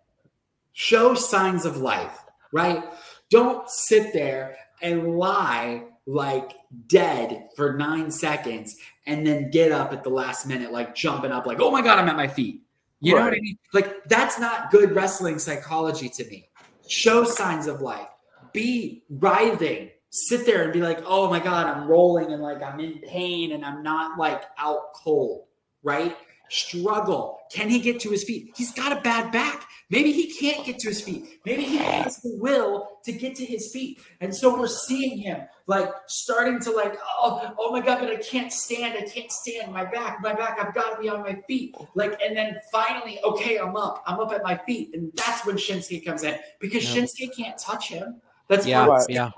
[0.74, 2.18] Show signs of life,
[2.52, 2.84] right?
[3.30, 6.52] Don't sit there and lie like
[6.88, 11.46] dead for nine seconds and then get up at the last minute, like jumping up,
[11.46, 12.60] like, oh my God, I'm at my feet.
[13.00, 13.20] You right.
[13.20, 13.58] know what I mean?
[13.72, 16.50] Like, that's not good wrestling psychology to me.
[16.88, 18.08] Show signs of life,
[18.52, 22.78] be writhing, sit there and be like, oh my God, I'm rolling and like I'm
[22.78, 25.46] in pain and I'm not like out cold,
[25.82, 26.14] right?
[26.52, 27.40] struggle.
[27.52, 28.52] Can he get to his feet?
[28.56, 29.66] He's got a bad back.
[29.90, 31.40] Maybe he can't get to his feet.
[31.44, 34.00] Maybe he has the will to get to his feet.
[34.22, 38.16] And so we're seeing him like starting to like, oh, oh my God, but I
[38.16, 38.96] can't stand.
[38.96, 40.20] I can't stand my back.
[40.22, 41.76] My back, I've got to be on my feet.
[41.94, 44.02] Like, and then finally, okay, I'm up.
[44.06, 44.94] I'm up at my feet.
[44.94, 47.02] And that's when Shinsuke comes in because yeah.
[47.02, 48.22] Shinsuke can't touch him.
[48.48, 49.30] That's yeah, part of yeah.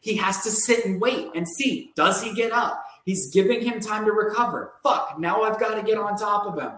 [0.00, 2.84] He has to sit and wait and see, does he get up?
[3.04, 4.74] He's giving him time to recover.
[4.82, 6.72] Fuck, now I've got to get on top of him.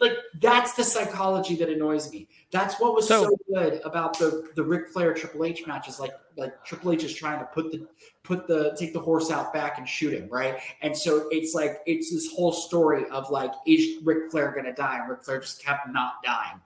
[0.00, 2.28] Like that's the psychology that annoys me.
[2.50, 6.00] That's what was so, so good about the the Ric Flair Triple H matches.
[6.00, 7.86] Like like Triple H is trying to put the
[8.22, 10.58] put the take the horse out back and shoot him right.
[10.80, 15.00] And so it's like it's this whole story of like is Ric Flair gonna die?
[15.00, 16.60] And Ric Flair just kept not dying.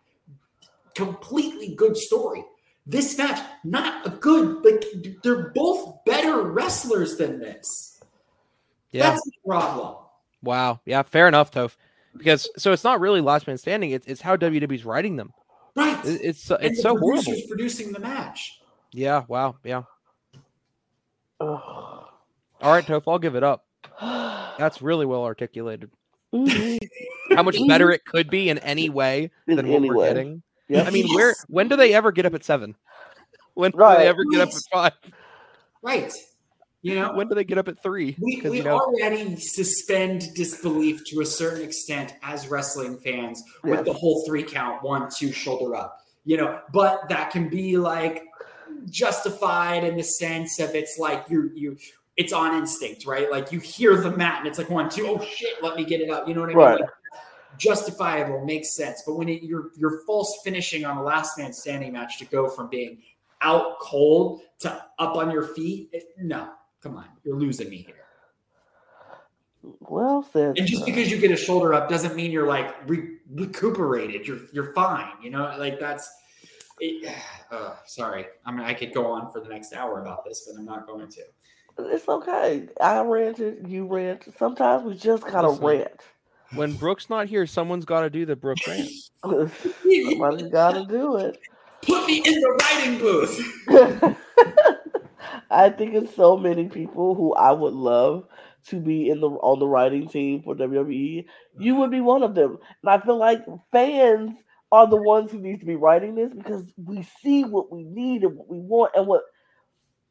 [0.95, 2.45] Completely good story.
[2.87, 4.65] This match, not a good.
[4.65, 8.01] Like they're both better wrestlers than this.
[8.91, 9.11] Yeah.
[9.11, 9.97] That's the problem.
[10.43, 10.81] Wow.
[10.85, 11.77] Yeah, fair enough, Toph.
[12.19, 15.33] Because so it's not really last man standing, it's, it's how WWE's writing them.
[15.75, 16.05] Right.
[16.05, 17.35] It, it's it's so horrible.
[17.49, 18.61] producing the match.
[18.93, 19.57] Yeah, wow.
[19.65, 19.83] Yeah.
[21.41, 22.03] All
[22.61, 23.65] right, Toph, I'll give it up.
[24.59, 25.91] That's really well articulated.
[26.35, 27.35] Mm-hmm.
[27.35, 30.09] how much better it could be in any way than what we're way.
[30.09, 30.43] getting.
[30.69, 30.87] Yep.
[30.87, 31.17] I mean, yes.
[31.17, 32.75] where when do they ever get up at seven?
[33.55, 33.97] When right.
[33.97, 34.93] do they ever get up at five?
[35.83, 36.13] Right.
[36.83, 38.17] You know, when do they get up at three?
[38.21, 43.85] We, we you know, already suspend disbelief to a certain extent as wrestling fans with
[43.85, 45.99] the whole three count, one, two, shoulder up.
[46.25, 48.23] You know, but that can be like
[48.91, 51.77] justified in the sense of it's like you you
[52.17, 53.31] it's on instinct, right?
[53.31, 56.01] Like you hear the mat and it's like one, two, oh shit, let me get
[56.01, 56.29] it up.
[56.29, 56.59] You know what I mean?
[56.59, 56.81] Right.
[56.81, 56.91] Like,
[57.57, 59.03] justifiable, makes sense.
[59.05, 62.49] But when it, you're you're false finishing on a last man standing match to go
[62.49, 62.99] from being
[63.41, 66.51] out cold to up on your feet, it, no,
[66.83, 68.05] Come on, you're losing me here.
[69.81, 70.59] Well said.
[70.59, 74.27] And just because you get a shoulder up doesn't mean you're like re- recuperated.
[74.27, 75.13] You're you're fine.
[75.23, 76.09] You know, like that's.
[76.81, 77.13] It,
[77.51, 80.59] uh, sorry, I mean I could go on for the next hour about this, but
[80.59, 81.23] I'm not going to.
[81.81, 82.69] It's okay.
[82.81, 84.27] I ranted, you rant.
[84.37, 86.01] Sometimes we just gotta Listen, rant.
[86.55, 88.89] When Brooks not here, someone's got to do the Brooks rant.
[89.23, 91.39] Somebody's got to do it.
[91.83, 94.17] Put me in the writing booth.
[95.51, 98.27] I think it's so many people who I would love
[98.67, 101.25] to be in the on the writing team for WWE.
[101.59, 104.33] You would be one of them, and I feel like fans
[104.71, 108.25] are the ones who need to be writing this because we see what we need
[108.25, 109.23] and what we want and what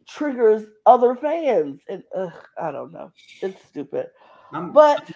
[0.07, 1.81] triggers other fans.
[1.87, 3.11] And ugh, I don't know,
[3.41, 4.07] it's stupid,
[4.51, 5.11] I'm, but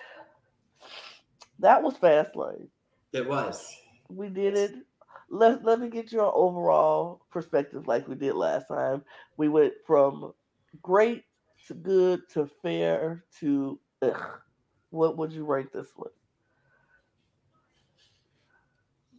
[1.60, 2.68] that was Fastlane.
[3.14, 3.66] It was.
[4.10, 4.76] We did it
[5.32, 9.04] let, let me get your overall perspective like we did last time.
[9.38, 10.34] We went from
[10.82, 11.24] great
[11.68, 14.40] to good to fair to ugh.
[14.90, 16.10] What would you rate this one?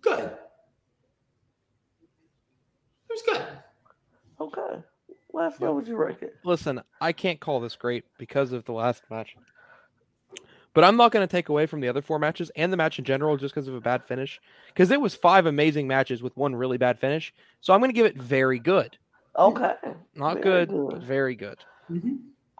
[0.03, 0.25] Good.
[0.25, 0.39] It
[3.09, 3.47] was good.
[4.41, 4.83] Okay.
[5.33, 6.37] Last, what would you rate it?
[6.45, 9.35] Listen, I can't call this great because of the last match.
[10.75, 12.99] But I'm not going to take away from the other four matches and the match
[12.99, 14.41] in general just because of a bad finish.
[14.69, 17.35] Because it was five amazing matches with one really bad finish.
[17.61, 18.97] So I'm going to give it very good.
[19.37, 19.75] Okay.
[20.15, 21.59] Not good, good, but very good.
[21.91, 22.17] Mm-hmm.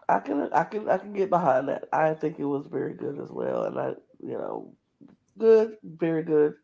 [0.09, 1.87] I can I can I can get behind that.
[1.93, 3.89] I think it was very good as well, and I
[4.21, 4.73] you know
[5.37, 6.55] good, very good,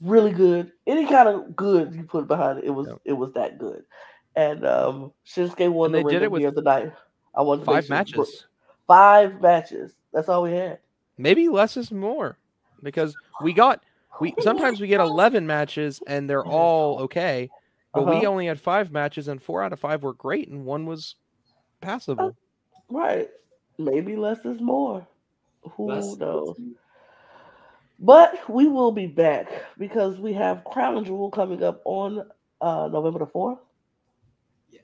[0.00, 0.72] really good.
[0.86, 3.00] Any kind of good you put behind it, it was yep.
[3.04, 3.84] it was that good.
[4.36, 6.92] And um Shinsuke won and the ring of the night.
[7.34, 8.46] I won five matches.
[8.86, 9.92] five matches.
[10.12, 10.78] That's all we had.
[11.18, 12.38] Maybe less is more
[12.82, 13.82] because we got
[14.20, 17.50] we sometimes we get 11 matches and they're all okay,
[17.92, 18.20] but uh-huh.
[18.20, 21.16] we only had five matches and four out of five were great and one was
[21.80, 22.36] passable.
[22.88, 23.28] Right.
[23.78, 25.06] Maybe less is more.
[25.72, 26.56] Who less knows?
[28.00, 32.24] But we will be back because we have Crown Jewel coming up on
[32.60, 33.58] uh, November the 4th.
[34.70, 34.80] Yeah.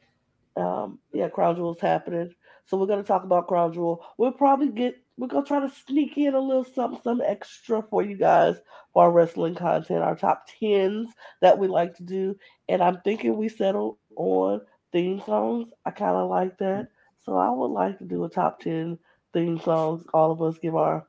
[0.57, 2.35] Um, yeah, Crown Jewel's happening.
[2.66, 4.05] So we're gonna talk about Crown Jewel.
[4.16, 8.03] We'll probably get we're gonna try to sneak in a little something, some extra for
[8.03, 8.57] you guys
[8.93, 11.11] for our wrestling content, our top tens
[11.41, 12.37] that we like to do.
[12.69, 14.61] And I'm thinking we settle on
[14.93, 15.69] theme songs.
[15.85, 16.89] I kind of like that.
[17.25, 18.99] So I would like to do a top ten
[19.33, 20.05] theme songs.
[20.12, 21.07] All of us give our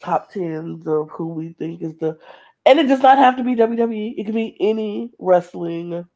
[0.00, 2.16] top tens of who we think is the
[2.64, 4.14] and it does not have to be WWE.
[4.18, 6.06] It can be any wrestling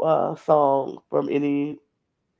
[0.00, 1.78] uh, song from any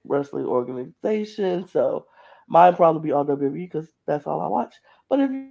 [0.04, 1.68] wrestling organization.
[1.68, 2.06] So
[2.48, 4.74] mine probably be on WWE because that's all I watch.
[5.08, 5.50] But if you,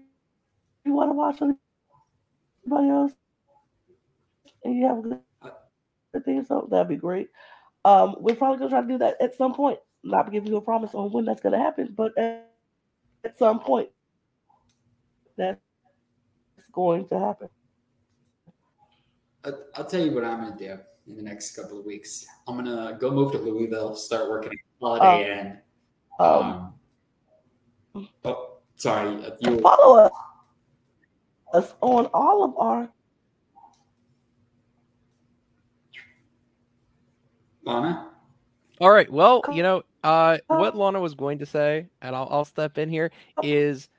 [0.86, 3.14] you want to watch anybody else
[4.64, 5.52] and you have a
[6.14, 7.30] good thing, so that'd be great.
[7.86, 9.80] Um, we're probably gonna try to do that at some point.
[10.04, 12.50] Not giving you a promise on when that's gonna happen, but at,
[13.24, 13.90] at some point
[15.38, 15.60] that's
[16.72, 17.50] going to happen.
[19.76, 20.78] I'll tell you what I'm gonna do
[21.08, 22.26] in the next couple of weeks.
[22.48, 25.58] I'm gonna go move to Louisville, start working at Holiday um, Inn.
[26.20, 26.74] Um, um,
[28.78, 29.24] sorry.
[29.24, 30.10] Uh, you follow
[31.54, 32.90] us on all of our.
[37.66, 38.10] Lana.
[38.80, 39.12] All right.
[39.12, 42.90] Well, you know, uh, what Lana was going to say, and I'll, I'll step in
[42.90, 43.12] here,
[43.44, 43.90] is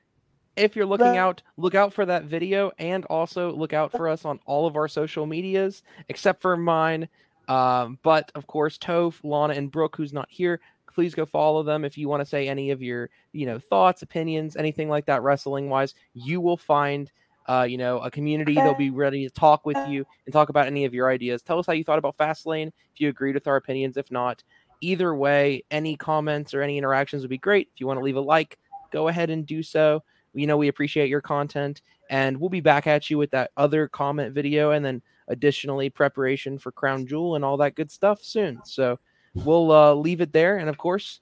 [0.57, 4.25] if you're looking out, look out for that video and also look out for us
[4.25, 7.09] on all of our social medias, except for mine.
[7.49, 10.61] Um, but of course, Toph, Lana, and Brooke, who's not here,
[10.99, 14.03] please go follow them if you want to say any of your, you know, thoughts,
[14.03, 15.95] opinions, anything like that, wrestling wise.
[16.13, 17.09] You will find,
[17.47, 18.57] uh, you know, a community.
[18.57, 21.41] They'll be ready to talk with you and talk about any of your ideas.
[21.41, 22.67] Tell us how you thought about Fastlane.
[22.67, 24.43] If you agreed with our opinions, if not,
[24.81, 27.69] either way, any comments or any interactions would be great.
[27.73, 28.59] If you want to leave a like,
[28.91, 30.03] go ahead and do so
[30.35, 33.89] you know we appreciate your content and we'll be back at you with that other
[33.89, 38.61] comment video and then additionally preparation for crown jewel and all that good stuff soon
[38.65, 38.99] so
[39.35, 41.21] we'll uh, leave it there and of course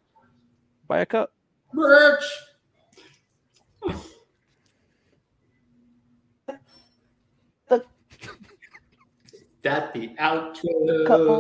[0.89, 1.33] buy a cup.
[1.73, 2.25] Merch
[9.67, 11.05] that the outro